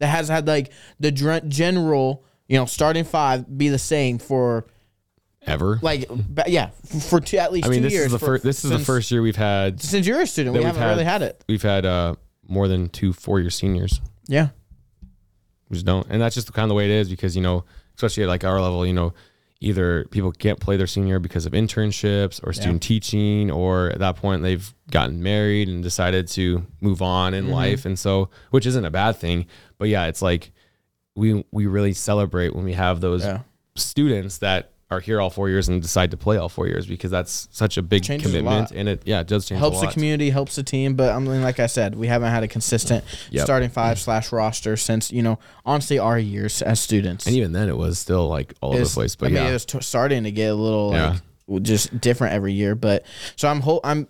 [0.00, 4.66] that has had like the general, you know, starting five be the same for
[5.46, 6.10] ever like
[6.46, 6.68] yeah
[7.08, 8.06] for two, at least I mean, two this years.
[8.06, 8.42] is the first.
[8.44, 9.80] This is the first year we've had.
[9.80, 10.54] since you're a student.
[10.54, 11.44] We we've haven't really had it.
[11.48, 12.16] We've had uh,
[12.48, 14.00] more than two four-year seniors.
[14.26, 14.48] Yeah,
[15.68, 17.64] We just don't, and that's just kind of the way it is because you know,
[17.96, 19.14] especially at like our level, you know,
[19.60, 24.16] either people can't play their senior because of internships or student teaching, or at that
[24.16, 27.46] point they've gotten married and decided to move on Mm-hmm.
[27.46, 29.46] in life, and so which isn't a bad thing,
[29.78, 30.52] but yeah, it's like
[31.14, 33.40] we we really celebrate when we have those Yeah.
[33.76, 37.10] students that are here all four years and decide to play all four years because
[37.12, 38.72] that's such a big Changes commitment lot.
[38.72, 40.94] and it yeah it does change helps a the community, helps the team.
[40.94, 43.44] But I mean, like I said, we haven't had a consistent Yep.
[43.44, 47.26] starting five slash roster since you know honestly our years as students.
[47.26, 49.50] and even then it was still like all over the place but I mean, yeah
[49.50, 51.16] it was t- starting to get a little Yeah.
[51.46, 52.74] like just different every year.
[52.74, 53.04] But
[53.36, 53.80] so I'm whole.
[53.84, 54.06] I'm.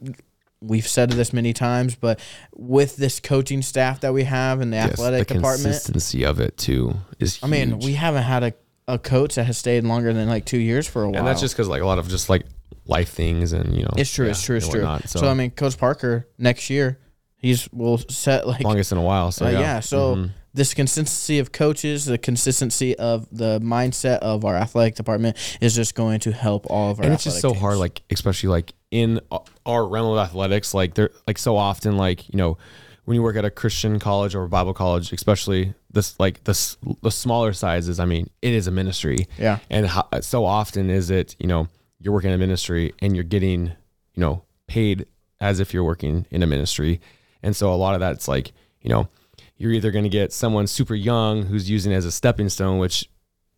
[0.62, 2.20] We've said this many times, but
[2.54, 6.38] with this coaching staff that we have in the Yes, athletic the department, consistency of
[6.38, 8.52] it too is I mean, we haven't had a,
[8.94, 11.18] a coach that has stayed longer than like two years for a while.
[11.18, 12.44] and that's just because like a lot of just like
[12.86, 14.26] life things and you know it's true.
[14.26, 14.56] yeah, it's true.
[14.56, 14.80] It's true.
[14.80, 15.08] whatnot.
[15.08, 16.98] So, so, I mean, Coach Parker next year,
[17.36, 19.80] he's will set like longest in a while so Uh, yeah, yeah.
[19.80, 20.30] So Mhm.
[20.52, 25.94] this consistency of coaches, the consistency of the mindset of our athletic department is just
[25.94, 27.04] going to help all of our.
[27.06, 29.20] and it's just so athletic hard like especially like in
[29.64, 32.58] our realm of athletics like they're like so often like you know
[33.04, 36.76] when you work at a christian college or a bible college especially this like this
[37.02, 39.26] the smaller sizes i mean it is a ministry.
[39.38, 39.58] Yeah.
[39.70, 41.68] and how, so often is it you know
[42.00, 43.66] you're working in a ministry and you're getting
[44.14, 45.06] you know paid
[45.40, 47.00] as if you're working in a ministry.
[47.42, 49.08] And so a lot of that's like you know
[49.56, 52.78] you're either going to get someone super young who's using it as a stepping stone
[52.78, 53.08] which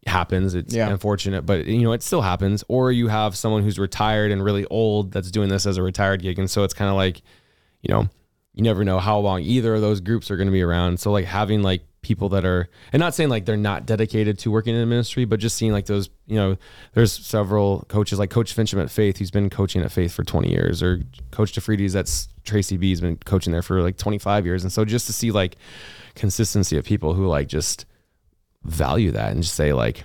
[0.06, 0.54] happens.
[0.54, 0.88] It's Yeah.
[0.90, 2.64] unfortunate but you know it still happens.
[2.68, 6.22] Or you have someone who's retired and really old that's doing this as a retired
[6.22, 6.38] gig.
[6.38, 7.20] And so it's kind of like
[7.82, 8.08] you know
[8.54, 11.00] you never know how long either of those groups are going to be around.
[11.00, 14.50] So like having like people that are and not saying like they're not dedicated to
[14.50, 16.56] working in the ministry but just seeing like those you know
[16.94, 20.50] there's several coaches like coach fincham at faith who's been coaching at faith for 20
[20.50, 24.64] years or coach defreedy's that's tracy b has been coaching there for like 25 years.
[24.64, 25.54] And so just to see like
[26.16, 27.86] consistency of people who like just
[28.64, 29.98] value that and just say like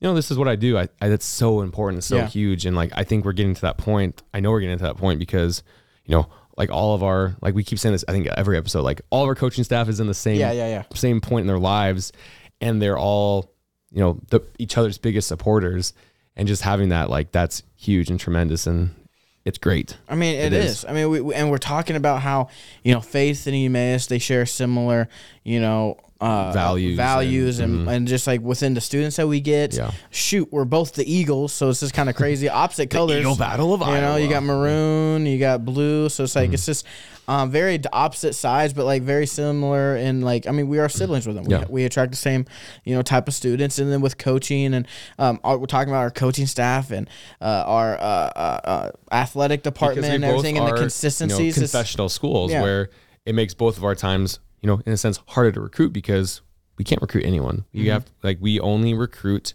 [0.00, 0.76] you know this is what i do.
[0.78, 2.26] I, I that's so important so Yeah.
[2.26, 2.66] huge.
[2.66, 4.96] And like i think we're getting to that point i know we're getting to that
[4.98, 5.62] point because
[6.04, 8.82] you know like all of our like we keep saying this i think every episode
[8.82, 10.82] like all of our coaching staff is in the same Yeah, yeah, yeah.
[10.94, 12.12] same point in their lives
[12.60, 13.52] and they're all
[13.90, 15.92] you know the each other's biggest supporters
[16.36, 18.90] and just having that like that's huge and tremendous and
[19.44, 20.70] it's great I mean, It it is.
[20.70, 20.84] is.
[20.84, 22.48] I mean, we, and we're talking about how
[22.84, 25.08] you know faith and Emmaus they share similar,
[25.44, 29.40] you know, uh, Values values, and and- and, just like within the students that we
[29.40, 29.74] get.
[29.74, 29.90] Yeah.
[30.10, 32.48] Shoot, we're both the Eagles, so it's just kind of crazy.
[32.62, 33.20] Opposite colors.
[33.20, 34.32] Eagle Battle of You know, you Mm-hmm.
[34.32, 36.84] got maroon, you got blue, so it's like it's just
[37.28, 39.94] um, very opposite sides, but like very similar.
[39.96, 41.46] And like, I mean, we are siblings with them.
[41.48, 41.60] Yeah.
[41.68, 42.44] We, we attract the same,
[42.84, 43.78] you know, type of students.
[43.78, 44.86] And then with coaching and
[45.18, 47.08] um, our, we're talking about our coaching staff and
[47.40, 51.38] uh, our uh, uh, uh, athletic department and everything and the consistencies.
[51.56, 52.62] you know, confessional schools Yeah.
[52.62, 52.90] where
[53.24, 56.40] it makes both of our times, you know, in a sense, harder to recruit because
[56.78, 57.64] we can't recruit anyone.
[57.72, 57.92] You Mm-hmm.
[57.92, 59.54] have like we only recruit,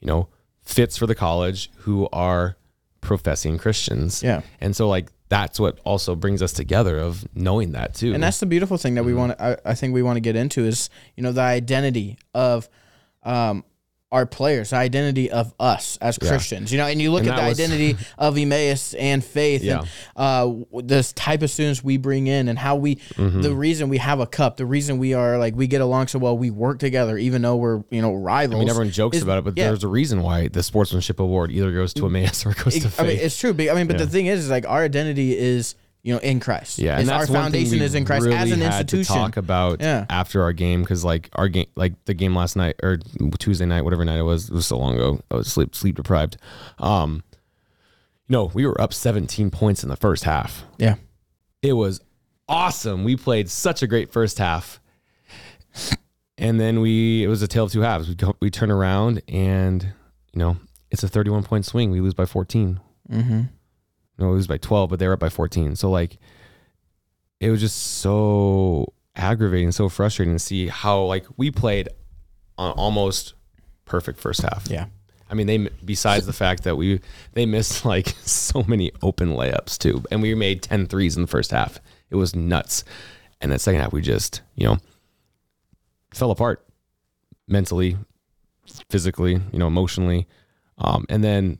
[0.00, 0.28] you know,
[0.62, 2.56] fits for the college who are
[3.00, 4.22] professing Christians.
[4.22, 4.40] Yeah.
[4.60, 8.14] And so like that's what also brings us together of knowing that too.
[8.14, 9.06] and that's the beautiful thing that Mm-hmm.
[9.08, 12.18] we want I, I think we want to get into is you know the identity
[12.34, 12.68] of
[13.24, 13.64] um
[14.14, 16.28] our players the identity of us as Yeah.
[16.28, 19.62] christians you know and you look And at the was- identity of emmaus and faith
[19.62, 19.80] Yeah.
[19.80, 23.42] and uh this type of students we bring in and how we Mm-hmm.
[23.42, 26.18] the reason we have a cup the reason we are like we get along so
[26.18, 29.22] well we work together even though we're you know rivals I mean, everyone jokes is-
[29.24, 29.66] about it, but yeah.
[29.66, 32.88] there's a reason why the sportsmanship award either goes to Emmaus or it goes to
[32.88, 33.00] Faith.
[33.00, 33.52] I mean, it's true.
[33.52, 35.74] But, I mean, but the thing is, is like our identity is,
[36.04, 36.78] you know, in Christ.
[36.78, 39.14] Yeah, and our foundation is in Christ really as an institution.
[39.14, 40.04] To talk about Yeah.
[40.10, 42.98] after our game because like our game, like the game last night or
[43.38, 45.20] Tuesday night, whatever night it was, it was so long ago.
[45.30, 46.36] I was sleep sleep deprived.
[46.78, 47.24] Um,
[48.28, 50.64] no, we were up 17 points in the first half.
[50.78, 50.94] yeah.
[51.62, 52.00] It was
[52.48, 53.02] awesome.
[53.04, 54.80] We played such a great first half,
[56.36, 58.08] and then we it was a tale of two halves.
[58.08, 59.82] We go, we turn around and
[60.32, 60.58] you know
[60.90, 61.90] it's a 31 point swing.
[61.90, 62.78] We lose by 14.
[63.10, 63.40] Mm-hmm.
[64.18, 65.76] No, it was by 12, but they were up by 14.
[65.76, 66.18] So like
[67.40, 71.88] it was just so aggravating, so frustrating to see how like we played
[72.56, 73.34] on almost
[73.84, 74.66] perfect first half.
[74.68, 74.86] Yeah.
[75.30, 77.00] I mean, they besides the fact that we
[77.32, 81.28] they missed like so many open layups too, and we made 10 threes in the
[81.28, 81.80] first half.
[82.10, 82.84] It was nuts.
[83.40, 84.78] And the second half we just, you know,
[86.14, 86.64] fell apart
[87.46, 87.96] mentally,
[88.88, 90.26] physically, you know, emotionally.
[90.78, 91.58] Um, and then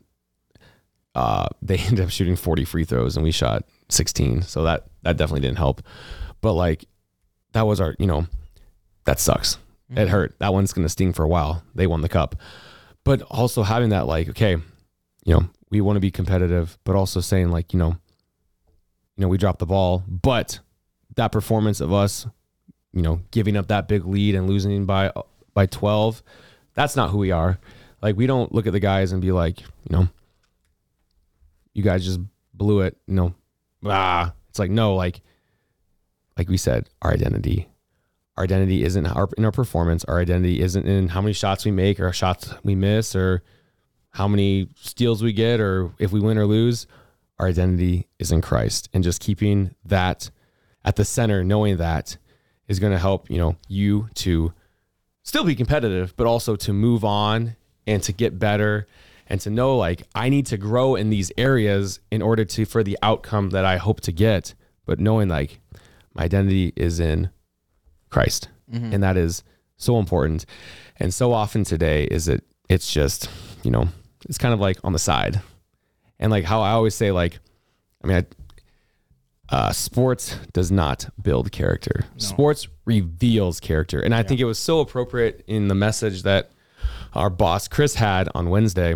[1.15, 4.43] uh, they ended up shooting 40 free throws and we shot 16.
[4.43, 5.81] So that that definitely didn't help.
[6.41, 6.85] But like
[7.53, 8.27] that was our, you know,
[9.05, 9.57] that sucks.
[9.89, 10.35] It hurt.
[10.39, 11.63] That one's going to sting for a while.
[11.75, 12.35] They won the cup.
[13.03, 14.57] But also having that like, okay,
[15.23, 17.97] you know, we want to be competitive, but also saying like, you know,
[19.15, 20.59] you know, we dropped the ball, but
[21.15, 22.25] that performance of us,
[22.93, 25.11] you know, giving up that big lead and losing by
[25.53, 26.23] by 12,
[26.73, 27.59] that's not who we are.
[28.01, 30.09] Like we don't look at the guys and be like, you know,
[31.75, 32.19] you guys just
[32.53, 33.35] blew it, you know.
[33.85, 35.21] Ah, it's like no, like
[36.37, 37.67] like we said, our identity.
[38.37, 40.03] Our identity isn't our in our performance.
[40.05, 43.43] Our identity isn't in how many shots we make or shots we miss or
[44.09, 46.87] how many steals we get or if we win or lose.
[47.37, 48.89] Our identity is in Christ.
[48.93, 50.29] And just keeping that
[50.85, 52.17] at the center, knowing that
[52.67, 54.53] is going to help, you know, you to
[55.23, 58.87] still be competitive, but also to move on and to get better
[59.27, 62.83] and to know like I need to grow in these areas in order to for
[62.83, 64.53] the outcome that I hope to get.
[64.85, 65.59] But knowing like
[66.13, 67.29] my identity is in
[68.09, 68.49] Christ.
[68.93, 69.43] And that is
[69.77, 70.45] so important.
[70.97, 73.29] And so often today is it it's just,
[73.63, 73.87] you know,
[74.27, 75.41] it's kind of like on the side.
[76.19, 77.39] And like how I always say like
[78.03, 78.25] I mean I
[79.47, 82.05] uh, sports does not build character.
[82.17, 83.99] Sports reveals character.
[83.99, 86.51] And I think it was so appropriate in the message that
[87.13, 88.95] our boss Chris had on Wednesday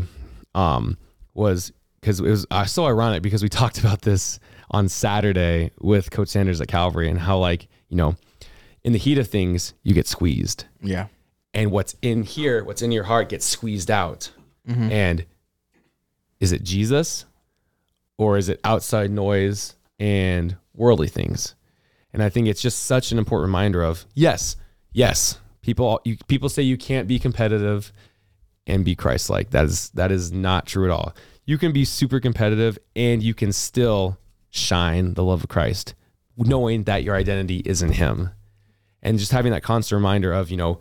[0.56, 0.98] um,
[1.34, 4.40] was because it was uh, so ironic because we talked about this
[4.72, 8.16] on Saturday with Coach Sanders at Calvary and how like you know
[8.84, 11.08] in the heat of things you get squeezed Yeah.
[11.54, 14.32] and what's in here, what's in your heart gets squeezed out.
[14.68, 15.26] And
[16.40, 17.26] is it Jesus
[18.18, 21.56] or is it outside noise and worldly things?
[22.14, 24.56] And I think it's just such an important reminder of yes,
[24.94, 27.92] yes, people you, people say you can't be competitive
[28.70, 29.50] and be Christ-like.
[29.52, 31.14] That is that is not true at all.
[31.46, 34.18] You can be super competitive and you can still
[34.52, 35.96] shine the love of Christ,
[36.38, 38.30] knowing that your identity is in Him.
[39.02, 40.80] and just having that constant reminder of you know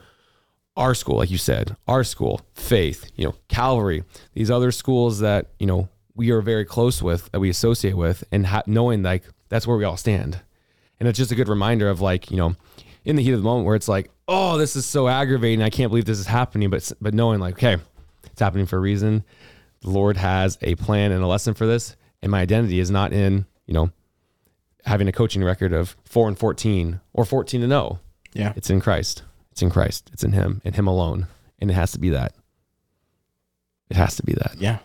[0.76, 5.46] our school like you said our school faith you know Calvary these other schools that
[5.58, 9.24] you know we are very close with that we associate with and ha- knowing like
[9.48, 10.40] that's where we all stand
[10.98, 12.54] and it's just a good reminder of like you know
[13.04, 15.62] in the heat of the moment where it's like oh this is so aggravating.
[15.62, 16.70] I can't believe this is happening.
[16.70, 17.82] But but knowing like okay
[18.26, 19.24] it's happening for a reason.
[19.80, 21.96] The lord has a plan and a lesson for this.
[22.22, 23.90] And my identity is not in you know
[24.84, 27.98] having a coaching record of 4 and 14 or 14 and 0
[28.32, 28.52] Yeah.
[28.56, 29.22] it's in christ.
[29.52, 30.10] It's in christ.
[30.12, 31.26] It's in him and him alone.
[31.58, 32.32] And it has to be that.
[33.90, 34.56] It has to be that.
[34.58, 34.78] Yeah.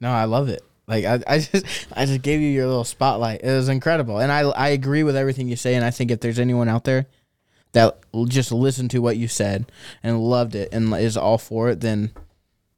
[0.00, 0.62] No, I love it.
[0.88, 3.42] Like I, I just I just gave you your little spotlight.
[3.42, 4.18] It was incredible.
[4.18, 5.74] And I I agree with everything you say.
[5.74, 7.06] And I think if there's anyone out there
[7.72, 9.70] that just listened to what you said
[10.02, 12.10] and loved it and is all for it, then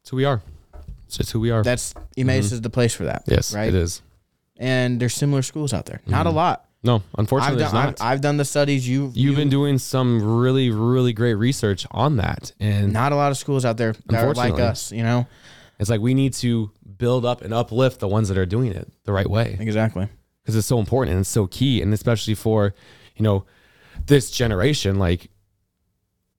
[0.00, 0.42] it's who we are
[1.06, 2.54] it's just who we are that's Emmaus mm-hmm.
[2.54, 3.24] is the place for that.
[3.26, 3.68] yes Right.
[3.68, 4.02] it is
[4.56, 6.00] And there's similar schools out there.
[6.06, 6.36] Not a mm-hmm.
[6.36, 6.66] lot.
[6.82, 8.88] no I've unfortunately done there's I've, not I've done the studies.
[8.88, 12.52] You've You've been doing some really, really great research on that.
[12.60, 15.26] And not a lot of schools out there that are like us, you know?
[15.78, 18.90] it's like we need to build up and uplift the ones that are doing it
[19.04, 20.08] the right way Exactly.
[20.42, 21.82] because it's so important and it's so key.
[21.82, 22.74] And especially for,
[23.16, 23.44] you know,
[24.06, 25.30] this generation, like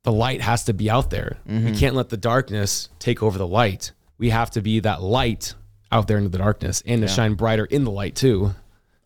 [0.03, 1.37] the light has to be out there.
[1.47, 3.91] We can't let the darkness take over the light.
[4.17, 5.55] We have to be that light
[5.91, 8.51] out there into the darkness and to shine brighter in the light too.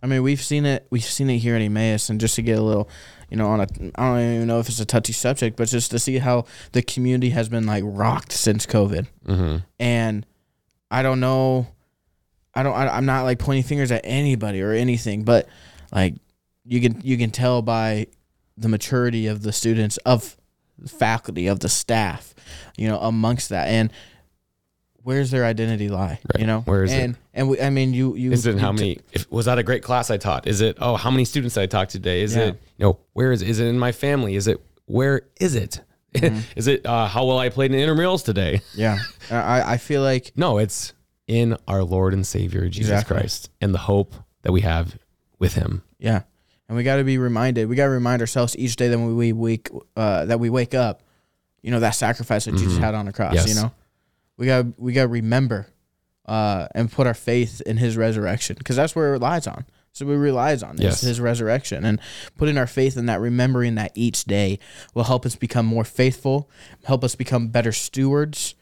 [0.02, 0.88] I mean, we've seen it.
[0.90, 2.90] We've seen it here in Emmaus, and just to get a little,
[3.30, 5.92] you know, on a, I don't even know if it's a touchy subject, but just
[5.92, 9.58] to see how the community has been like rocked since COVID, Mm-hmm.
[9.80, 10.26] and
[10.90, 11.68] I don't know,
[12.54, 15.48] I don't, I, I'm not like pointing fingers at anybody or anything, but
[15.92, 16.16] like
[16.66, 18.08] you can you can tell by
[18.60, 20.38] the maturity of the students, of
[20.78, 22.34] the faculty, of the staff,
[22.78, 23.92] you know, amongst that, and
[25.04, 26.40] where's their identity lie, Right.
[26.40, 27.02] you know, Where is it?
[27.02, 29.00] and and we, I mean, you you Is it how t- many?
[29.14, 30.48] If, was that a great class I taught?
[30.48, 32.22] Is it oh how many students I talked today?
[32.22, 32.44] Is Yeah.
[32.48, 33.50] it you know where is it?
[33.50, 34.36] Is it in my family?
[34.36, 35.82] Is it where is it?
[36.16, 36.40] Mm-hmm.
[36.56, 38.62] Is it uh, how well I played in intramurals today?
[38.74, 38.98] Yeah,
[39.32, 40.94] I I feel like No, it's
[41.28, 43.18] in our Lord and Savior Jesus Exactly.
[43.18, 44.98] Christ and the hope that we have
[45.38, 45.84] with Him.
[46.00, 46.24] yeah,
[46.70, 47.68] and we got to be reminded.
[47.68, 51.04] We got to remind ourselves each day that we wake uh, that we wake up.
[51.62, 53.36] You know that sacrifice that Jesus had on the cross.
[53.36, 53.48] Mm-hmm.
[53.48, 53.56] Yes.
[53.56, 53.72] You know,
[54.38, 55.68] we got we got to remember
[56.26, 59.66] uh, and put our faith in His resurrection because that's where it relies on.
[59.92, 61.02] So we relies on Yes.
[61.02, 62.00] His resurrection and
[62.38, 64.60] putting our faith in that, remembering that each day
[64.94, 66.50] will help us become more faithful,
[66.86, 68.54] help us become better stewards.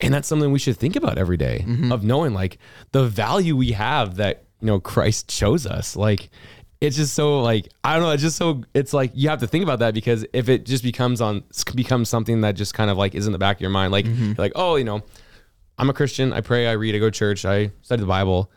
[0.00, 1.92] And that's something we should think about every day, Mm-hmm.
[1.92, 2.56] of knowing like
[2.92, 5.94] the value we have that, you know, Christ shows us.
[5.94, 6.30] Like
[6.80, 9.46] it's just so like I don't know, it's just so it's like you have to
[9.46, 12.96] think about that because if it just becomes on becomes something that just kind of
[12.96, 14.24] like is in the back of your mind, like Mm-hmm.
[14.26, 15.02] you're like, oh, you know,
[15.78, 18.50] I'm a Christian, I pray, I read, I go to church, I study the Bible.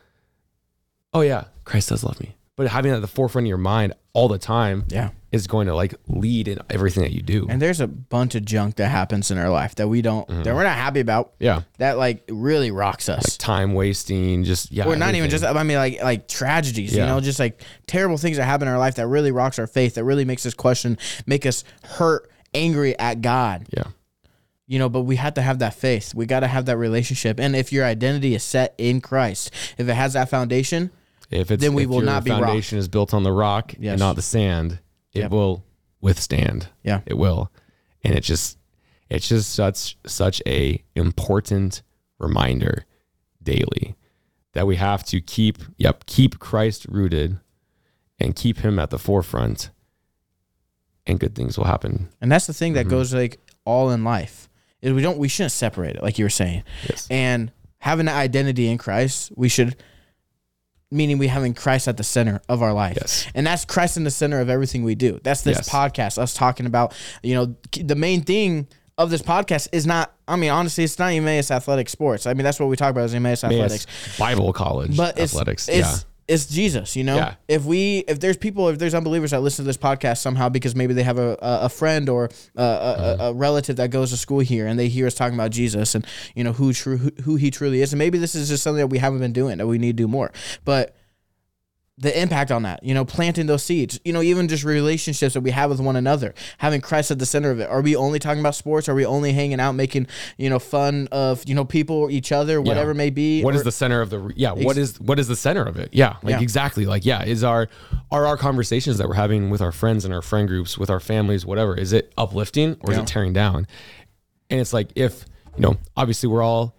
[1.13, 2.35] Oh yeah, Christ does love me.
[2.55, 5.09] But having that at the forefront of your mind all the time Yeah.
[5.33, 7.47] Is going to like lead in everything that you do.
[7.49, 10.43] And there's a bunch of junk that happens in our life that we don't, Mm-hmm.
[10.43, 11.33] that we're not happy about.
[11.39, 11.63] yeah.
[11.79, 13.35] That like really rocks us.
[13.35, 14.85] Time wasting, just yeah.
[14.85, 18.37] or not even just I mean like like tragedies, you know, just like terrible things
[18.37, 20.97] that happen in our life that really rocks our faith, that really makes us question,
[21.25, 23.65] make us hurt, angry at God.
[23.75, 23.83] Yeah.
[24.65, 26.15] You know, but we have to have that faith.
[26.15, 27.39] We got to have that relationship.
[27.39, 30.89] And if your identity is set in Christ, if it has that foundation,
[31.29, 32.43] If it's then we if will your not be rocked.
[32.45, 33.93] foundation is built on the rock Yes.
[33.93, 34.79] and not the sand,
[35.13, 35.31] it Yep.
[35.31, 35.63] will
[36.01, 36.67] withstand.
[36.83, 37.01] Yeah.
[37.05, 37.51] It will.
[38.03, 38.57] And it just
[39.09, 41.81] it's just such such a important
[42.19, 42.85] reminder
[43.41, 43.95] daily
[44.53, 47.39] that we have to keep yep, keep Christ rooted
[48.19, 49.69] and keep him at the forefront
[51.05, 52.09] and good things will happen.
[52.21, 52.89] and that's the thing that Mm-hmm.
[52.91, 54.49] goes like all in life.
[54.81, 56.63] Is we don't we shouldn't separate it like you were saying.
[56.89, 57.07] Yes.
[57.09, 59.75] And having that identity in Christ, we should
[60.93, 62.97] meaning we having Christ at the center of our life.
[63.01, 63.27] Yes.
[63.35, 65.19] And that's Christ in the center of everything we do.
[65.23, 65.69] That's this Yes.
[65.69, 70.35] podcast, us talking about, you know, the main thing of this podcast is not, I
[70.35, 72.27] mean, honestly, it's not Emmaus Athletic Sports.
[72.27, 73.87] I mean, that's what we talk about is Emmaus Athletics.
[74.19, 75.67] Bible college But it's, athletics.
[75.67, 75.95] it's, yeah.
[76.27, 77.17] It's Jesus, you know.
[77.17, 77.35] Yeah.
[77.47, 80.75] If we, if there's people, if there's unbelievers that listen to this podcast somehow because
[80.75, 83.23] maybe they have a, a, friend or a, a, Uh-huh.
[83.25, 86.05] a relative that goes to school here and they hear us talking about Jesus and
[86.35, 88.79] you know who true who, who he truly is, and maybe this is just something
[88.79, 90.31] that we haven't been doing that we need to do more,
[90.63, 90.95] but
[91.99, 95.41] the impact on that, you know, planting those seeds, you know, even just relationships that
[95.41, 97.69] we have with one another, having Christ at the center of it.
[97.69, 98.89] Are we only talking about sports?
[98.89, 102.59] Are we only hanging out, making, you know, fun of, you know, people, each other,
[102.59, 103.43] whatever it may be?
[103.43, 105.77] What is Or- the center of the yeah what is what is the center of
[105.77, 106.41] it yeah like Yeah.
[106.41, 107.69] exactly like yeah is our
[108.09, 110.99] are our conversations that we're having with our friends and our friend groups with our
[110.99, 113.67] families whatever is it uplifting or is it tearing down
[114.49, 115.25] and it's like if
[115.55, 116.75] you know obviously we're all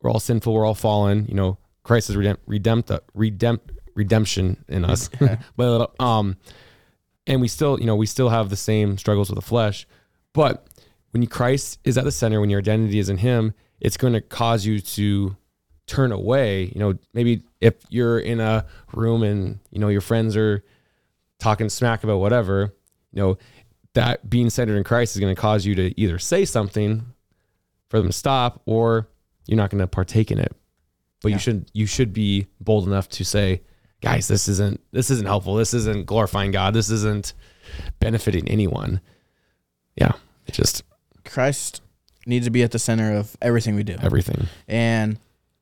[0.00, 3.60] we're all sinful we're all fallen you know christ is redempt redempt redempt
[3.94, 5.10] redemption in us
[5.56, 6.36] but um
[7.26, 9.86] and we still, you know, we still have the same struggles with the flesh.
[10.32, 10.66] But
[11.12, 14.12] when you, Christ is at the center, when your identity is in Him, it's going
[14.14, 15.36] to cause you to
[15.86, 16.64] turn away.
[16.74, 20.64] You know, maybe if you're in a room and you know your friends are
[21.38, 22.74] talking smack about whatever,
[23.12, 23.38] you know,
[23.94, 27.04] that being centered in Christ is going to cause you to either say something
[27.88, 29.06] for them to stop, or
[29.46, 30.56] you're not going to partake in it.
[31.22, 31.36] But Yeah.
[31.36, 33.62] you should you should be bold enough to say,
[34.02, 35.54] guys, this isn't this isn't helpful.
[35.54, 36.74] This isn't glorifying God.
[36.74, 37.32] This isn't
[38.00, 39.00] benefiting anyone.
[39.96, 40.12] Yeah,
[40.46, 40.82] it just
[41.24, 41.80] Christ
[42.26, 43.96] needs to be at the center of everything we do.
[44.02, 44.46] everything.
[44.68, 45.18] and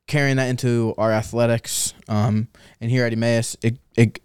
[0.07, 1.93] carrying that into our athletics.
[2.09, 2.49] Um,
[2.81, 4.19] and here at Emmaus, it, it,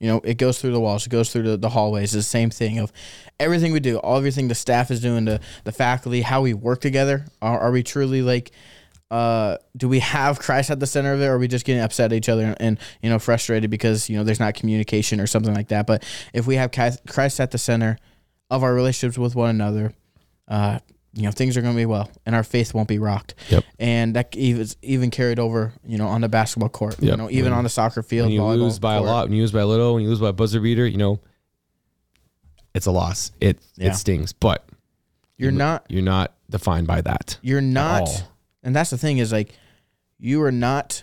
[0.00, 2.14] you know, it goes through the walls, it goes through the, the hallways.
[2.14, 2.92] It's the same thing of
[3.38, 6.80] everything we do, all everything the staff is doing, the the faculty, how we work
[6.80, 7.26] together.
[7.40, 8.50] Are, are we truly like?
[9.10, 11.82] Uh, do we have Christ at the center of it, or are we just getting
[11.82, 15.20] upset at each other and, and you know frustrated because you know there's not communication
[15.20, 15.86] or something like that?
[15.86, 17.98] But if we have Christ at the center
[18.50, 19.92] of our relationships with one another,
[20.46, 20.78] uh,
[21.12, 23.34] you know things are going to be well, and our faith won't be rocked.
[23.48, 23.64] Yep.
[23.80, 26.94] And that even even carried over, you know, on the basketball court.
[27.00, 27.10] yep.
[27.10, 28.26] You know, even When- on the soccer field.
[28.26, 29.08] When you lose by court.
[29.08, 30.86] a lot, when you lose by a little, when you lose by a buzzer beater,
[30.86, 31.18] you know,
[32.74, 33.32] it's a loss.
[33.40, 33.88] It Yeah.
[33.90, 34.64] it stings, but
[35.36, 35.84] you're not.
[35.88, 37.38] you're not defined by that.
[37.42, 38.08] You're not.
[38.62, 39.54] And that's the thing is like,
[40.18, 41.02] you are not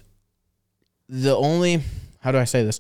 [1.10, 1.82] the only.
[2.20, 2.80] How do I say this?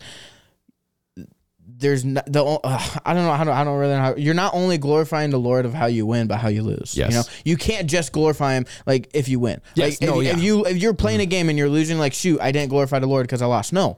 [1.79, 2.43] There's not the.
[2.43, 3.51] Uh, I don't know how to.
[3.51, 3.99] I don't really know.
[4.01, 6.95] How, you're not only glorifying the Lord of how you win, but how you lose.
[6.95, 7.11] Yes.
[7.11, 9.61] You know, you can't just glorify Him like if you win.
[9.75, 10.31] Yes, Like no, if, yeah.
[10.31, 10.39] Mm-hmm.
[10.39, 12.99] if you if you're playing a game and you're losing, like shoot, I didn't glorify
[12.99, 13.73] the Lord because I lost.
[13.73, 13.97] No.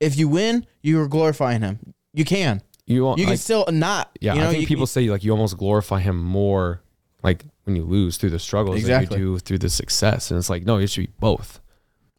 [0.00, 1.94] If you win, you are glorifying Him.
[2.12, 2.60] You can.
[2.86, 4.10] You, won't- You can still not.
[4.20, 4.34] yeah.
[4.34, 6.82] You know, I think you, people say like you almost glorify him more,
[7.22, 9.18] like when you lose through the struggles Exactly.
[9.18, 11.60] you do through the success, and it's like no, it should be both.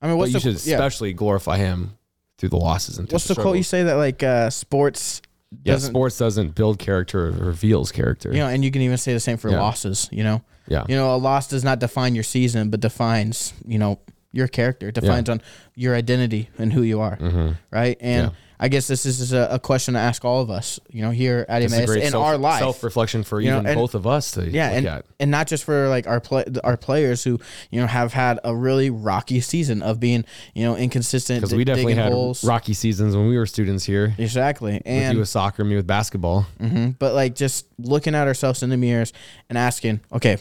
[0.01, 0.75] I mean, But what's you the should yeah?
[0.75, 1.97] especially glorify him
[2.37, 5.21] through the losses and What's the quote you say that like uh, sports
[5.63, 8.31] Yeah, doesn't sports doesn't build character; it reveals character.
[8.31, 9.59] you know, and you can even say the same for Yeah.
[9.59, 10.07] losses.
[10.11, 13.77] You know, yeah, you know, a loss does not define your season, but defines you
[13.77, 13.99] know
[14.31, 14.87] your character.
[14.87, 15.41] It defines on
[15.75, 17.97] your identity and who you are, hmm right?
[17.99, 18.35] And Yeah.
[18.63, 20.79] I guess this is a, a question to ask all of us.
[20.91, 22.59] You know, here at a in self, our life.
[22.59, 25.05] self-reflection for You know, even and- both of us to yeah, look and at.
[25.19, 27.39] and not just for like our play our players who
[27.71, 31.63] you know have had a really rocky season of being you know inconsistent Because we
[31.63, 32.43] definitely had holes.
[32.43, 34.13] rocky seasons when we were students here.
[34.19, 36.45] exactly, with and you with soccer, me with basketball.
[36.59, 39.11] hmm But like just looking at ourselves in the mirrors
[39.49, 40.37] and asking, okay,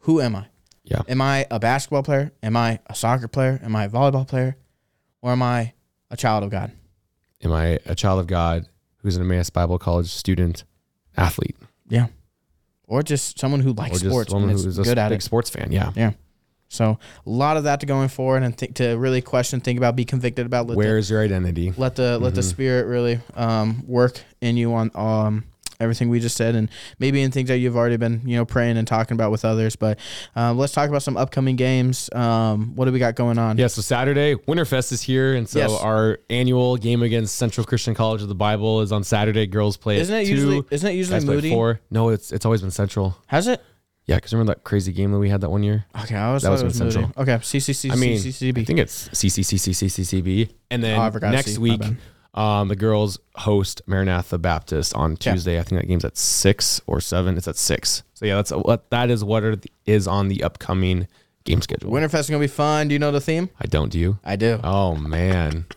[0.00, 0.46] who am I?
[0.84, 1.02] Yeah.
[1.06, 2.32] Am I a basketball player?
[2.42, 3.60] Am I a soccer player?
[3.62, 4.56] Am I a volleyball player?
[5.20, 5.74] Or am I
[6.10, 6.72] a child of God?
[7.42, 8.66] Am I a child of God
[8.98, 10.64] who's an Emmaus Bible College student,
[11.16, 11.56] athlete,
[11.88, 12.06] Yeah.
[12.86, 15.10] Or just someone who or likes just sports someone and who's is a good at
[15.10, 15.22] big it?
[15.22, 15.70] sports fan?
[15.70, 15.92] Yeah.
[15.94, 16.12] Yeah.
[16.70, 19.94] So a lot of that to going forward and think to really question, think about,
[19.94, 20.66] be convicted about.
[20.66, 21.72] Let the, Where is your identity?
[21.76, 22.50] let the let the Mhm.
[22.50, 25.44] spirit really um, work in you on um,
[25.80, 28.76] everything we just said, and maybe in things that you've already been you know praying
[28.76, 29.76] and talking about with others.
[29.76, 29.98] But
[30.36, 32.10] um, let's talk about some upcoming games.
[32.12, 33.58] Um, what do we got going on?
[33.58, 35.70] Yeah, so Saturday, Winterfest is here, and so Yes.
[35.80, 39.46] our annual game against Central Christian College of the Bible is on Saturday.
[39.46, 41.50] Girls play Isn't it two, usually isn't it usually guys play at Moody?
[41.50, 41.80] four.
[41.90, 43.16] No, it's it's always been Central.
[43.26, 43.62] Has it?
[44.06, 45.84] Yeah, because remember that crazy game that we had that one year?
[46.04, 47.12] Okay, I was That was was Central.
[47.18, 47.92] Okay, CCC.
[47.92, 48.62] I mean, CCCB.
[48.62, 50.48] I think it's CCCCCCCB.
[50.70, 51.58] And then Oh, next C.
[51.58, 51.82] Week.
[52.38, 55.58] Um, the girls host Maranatha Baptist on Tuesday.
[55.58, 57.36] I think that game's at six or seven.
[57.36, 58.02] It's at six.
[58.14, 59.24] So yeah, that's what that is.
[59.24, 61.08] What are the, is on the upcoming
[61.44, 61.90] game schedule?
[61.90, 62.88] Winterfest is gonna be fun.
[62.88, 63.50] Do you know the theme?
[63.60, 63.90] I don't.
[63.90, 64.18] Do you?
[64.24, 64.60] I do.
[64.62, 65.66] Oh man,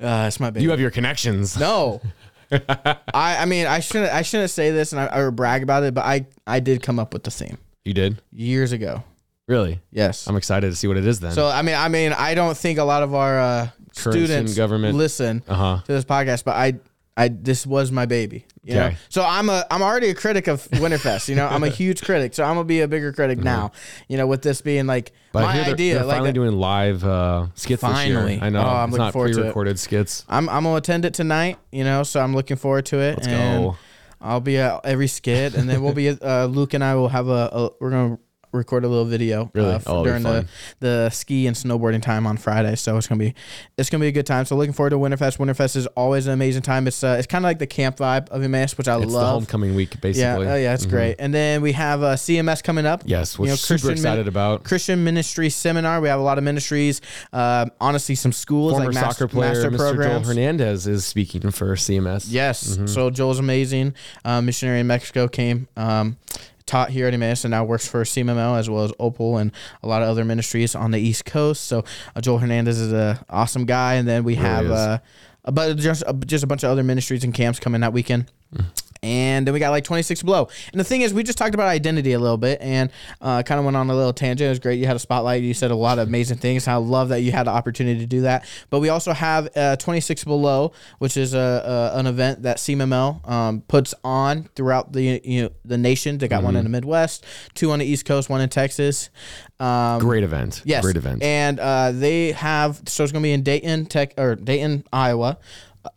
[0.00, 0.64] Uh, it's my baby.
[0.64, 1.58] you have your connections.
[1.58, 2.00] no.
[2.52, 5.82] I I mean I shouldn't I shouldn't say this and I, I would brag about
[5.84, 9.04] it, but I I did come up with the theme You did years ago.
[9.46, 9.80] really.
[9.92, 10.26] Yes.
[10.26, 11.32] I'm excited to see what it is then.
[11.32, 14.96] So I mean I mean I don't think a lot of our uh, students government.
[14.96, 15.80] listen uh huh.
[15.86, 16.78] to this podcast, but I
[17.16, 18.46] I this was my baby.
[18.62, 18.86] You know?
[18.86, 18.96] Okay.
[19.08, 21.28] So I'm a I'm already a critic of Winterfest.
[21.28, 22.34] You know, I'm a huge critic.
[22.34, 23.72] So I'm gonna be a bigger critic now.
[24.08, 25.16] You know, with this being like Mm-hmm.
[25.32, 25.94] But my they're, idea.
[25.94, 28.40] they're like finally doing live uh, skits Finally.
[28.42, 29.42] I know Oh, I'm it's looking not forward to it.
[29.42, 30.24] pre-recorded skits.
[30.28, 31.58] I'm I'm gonna attend it tonight.
[31.70, 33.16] You know, so I'm looking forward to it.
[33.16, 33.76] Let's and go.
[34.20, 37.28] I'll be at every skit, and then we'll be uh, Luke and I will have
[37.28, 38.18] a, a we're gonna
[38.52, 39.74] record a little video Really?
[39.74, 40.46] uh, Oh, for, it'll be during the
[40.80, 42.74] the ski and snowboarding time on Friday.
[42.76, 43.34] So it's gonna be
[43.78, 44.44] it's gonna be a good time.
[44.44, 45.38] So looking forward to Winterfest.
[45.38, 46.86] Winterfest is always an amazing time.
[46.86, 49.12] It's uh, it's kind of like the camp vibe of Emmaus, which I It's the
[49.12, 49.34] love.
[49.34, 50.46] homecoming week, Yeah, basically.
[50.48, 50.90] oh yeah, it's Mhm.
[50.90, 51.16] great.
[51.18, 53.02] And then we have uh, CMS coming up.
[53.06, 54.64] Yes, we're You know, super Christian excited about.
[54.64, 56.00] Christian Ministry Seminar.
[56.00, 57.00] We have a lot of ministries.
[57.32, 60.02] Um, honestly, some schools Former like soccer player master Mr.
[60.02, 60.20] Joel.
[60.24, 62.26] Hernandez is speaking for CMS.
[62.28, 62.76] Yes.
[62.76, 62.88] Mhm.
[62.88, 63.94] So Joel's amazing.
[64.24, 66.16] Um, missionary in Mexico came, um,
[66.70, 69.50] taught here at Emmaus and now works for CMML as well as Opal and
[69.82, 71.64] a lot of other ministries on the East Coast.
[71.64, 73.94] So uh, Joel Hernandez is an awesome guy.
[73.94, 74.98] And then we Really have uh,
[75.44, 78.30] but just just a bunch of other ministries and camps coming that weekend.
[79.02, 80.48] And then we got like 26 below.
[80.72, 82.90] And the thing is, we just talked about identity a little bit and
[83.20, 84.46] uh, kind of went on a little tangent.
[84.46, 84.78] It was great.
[84.78, 85.42] You had a spotlight.
[85.42, 86.68] You said a lot of amazing things.
[86.68, 88.44] I love that you had the opportunity to do that.
[88.68, 91.38] But we also have uh, 26 below, which is a,
[91.94, 96.18] a an event that CMML um, puts on throughout the you know the nation.
[96.18, 97.24] They got one in the Midwest,
[97.54, 99.10] two on the East Coast, one in Texas.
[99.58, 100.62] Um, Great event.
[100.64, 101.22] Yes, Great event.
[101.22, 105.38] And uh, they have so it's going to be in Dayton, Tech or Dayton, Iowa.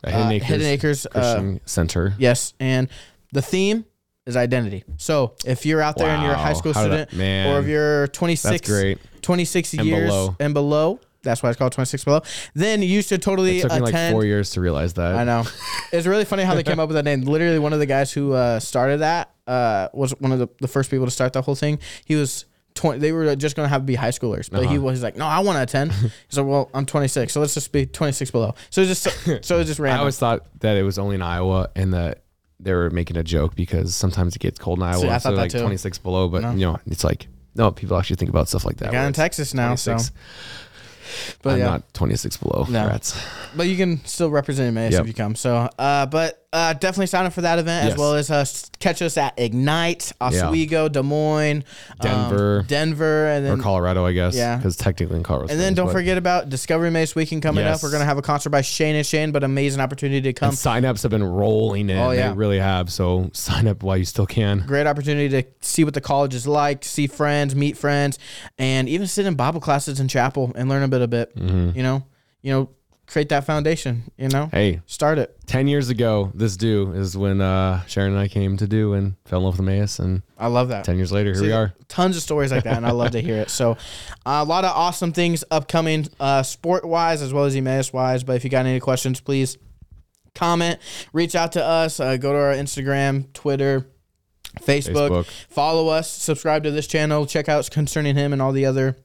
[0.02, 2.14] A Hidden uh, Acres, Hidden Acres, uh, Christian Center.
[2.18, 2.88] Yes, and
[3.32, 3.84] the theme
[4.26, 4.84] is identity.
[4.96, 6.58] So if you're out there and you're a high Wow.
[6.58, 8.98] school How did student, that- man, or if you're 26, great.
[9.22, 10.36] 26 And years below.
[10.40, 12.20] and below, that's why it's called 26 below.
[12.54, 15.14] Then you should totally It took me like four years to realize that.
[15.16, 15.44] I know.
[15.92, 17.20] It's really funny how they came up with that name.
[17.22, 20.66] Literally, one of the guys who uh, started that uh, was one of the, the
[20.66, 21.78] first people to start the whole thing.
[22.04, 24.76] He was 20, they were just going to have to be high schoolers, but he
[24.76, 24.80] Uh-huh.
[24.80, 25.92] was like, no, I want to attend.
[26.28, 28.54] He's like, well, I'm 26, so let's just be 26 below.
[28.70, 31.70] So it's just so it's just I always thought that it was only in Iowa
[31.76, 32.22] and that
[32.60, 35.00] they were making a joke because sometimes it gets cold in Iowa.
[35.00, 35.60] See, I so thought that like too.
[35.60, 36.50] 26 below, but No.
[36.52, 38.86] you know, it's like, no, people actually think about stuff like that.
[38.86, 40.12] Got where in Texas now, so 26.
[41.42, 41.64] but I'm yeah.
[41.66, 42.66] not 26 below.
[42.68, 42.86] No.
[42.86, 43.16] Rats.
[43.56, 45.02] But you can still represent Emmaus Yep.
[45.02, 45.34] if you come.
[45.36, 48.44] So, uh, but uh, definitely sign up for that event as well as uh,
[48.78, 52.64] catch us at Ignite, Oswego, Des Moines, um, Denver.
[52.66, 54.36] Denver, and Or then Colorado, I guess.
[54.36, 54.56] Yeah.
[54.56, 55.50] Because technically in Colorado.
[55.52, 57.78] and then don't but- forget about Discover Emmaus Weekend coming Yes.
[57.78, 57.82] up.
[57.82, 60.50] We're gonna have a concert by Shane and Shane, but amazing opportunity to come.
[60.50, 61.98] And signups have been rolling in.
[61.98, 62.28] Oh, yeah.
[62.28, 62.90] They really have.
[62.92, 64.60] So sign up while you still can.
[64.66, 68.18] Great opportunity to see what the college is like, see friends, meet friends,
[68.58, 71.34] and even sit in Bible classes in chapel and learn a bit a bit.
[71.36, 71.76] Mm-hmm.
[71.76, 72.04] You know,
[72.42, 72.68] you know,
[73.06, 74.10] create that foundation.
[74.16, 75.36] You know, Hey, start it.
[75.46, 79.14] 10 years ago, this due is when uh, Sharon and I came to do and
[79.24, 79.98] fell in love with Emmaus.
[79.98, 80.84] And I love that.
[80.84, 81.74] 10 years later, here See, we are.
[81.88, 83.50] Tons of stories like that, and I love to hear it.
[83.50, 83.72] So,
[84.26, 88.24] uh, a lot of awesome things upcoming, uh, sport wise as well as Emmaus wise.
[88.24, 89.58] But if you got any questions, please
[90.34, 90.80] comment,
[91.12, 93.86] reach out to us, uh, go to our Instagram, Twitter,
[94.60, 95.26] Facebook, Facebook.
[95.48, 98.96] follow us, subscribe to this channel, check out concerning him and all the other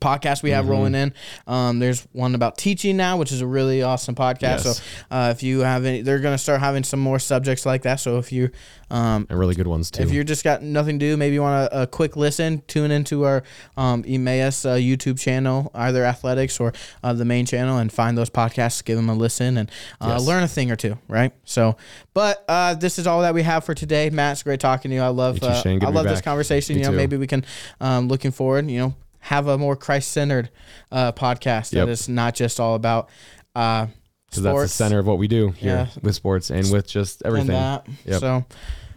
[0.00, 0.56] podcasts we Mm-hmm.
[0.56, 1.12] have rolling in.
[1.46, 4.40] Um, there's one about teaching now, which is a really awesome podcast.
[4.64, 4.78] Yes.
[4.78, 7.82] So uh, if you have any, they're going to start having some more subjects like
[7.82, 7.96] that.
[8.00, 8.50] So if you
[8.90, 10.02] um, And really good ones, too.
[10.02, 12.90] if you're just got nothing to do, maybe you want a, a quick listen, tune
[12.90, 13.42] into our
[13.76, 16.72] um, Emmaus uh, YouTube channel, either athletics or
[17.02, 19.70] uh, the main channel, and find those podcasts, give them a listen, and
[20.00, 20.26] uh, Yes.
[20.26, 21.32] learn a thing or two, right?
[21.44, 21.76] So,
[22.12, 24.10] but uh, this is all that we have for today.
[24.10, 25.02] Matt, it's great talking to you.
[25.02, 25.78] I love, You too, uh.
[25.82, 26.74] I love this conversation.
[26.76, 26.96] Me you know, too.
[26.96, 27.44] maybe we can,
[27.80, 28.94] um, looking forward, you know,
[29.24, 30.50] have a more Christ centered
[30.92, 31.86] uh, podcast Yep.
[31.86, 33.08] that is not just all about
[33.56, 33.86] uh,
[34.28, 36.00] Because that's the center of what we do here Yeah.
[36.02, 37.50] with sports and with just everything.
[37.50, 37.86] and that.
[38.04, 38.20] Yep.
[38.20, 38.44] So,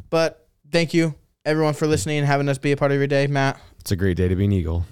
[0.09, 1.15] but thank you
[1.45, 3.57] everyone for listening and having us be a part of your day, Matt.
[3.79, 4.85] It's a great day to be an Eagle.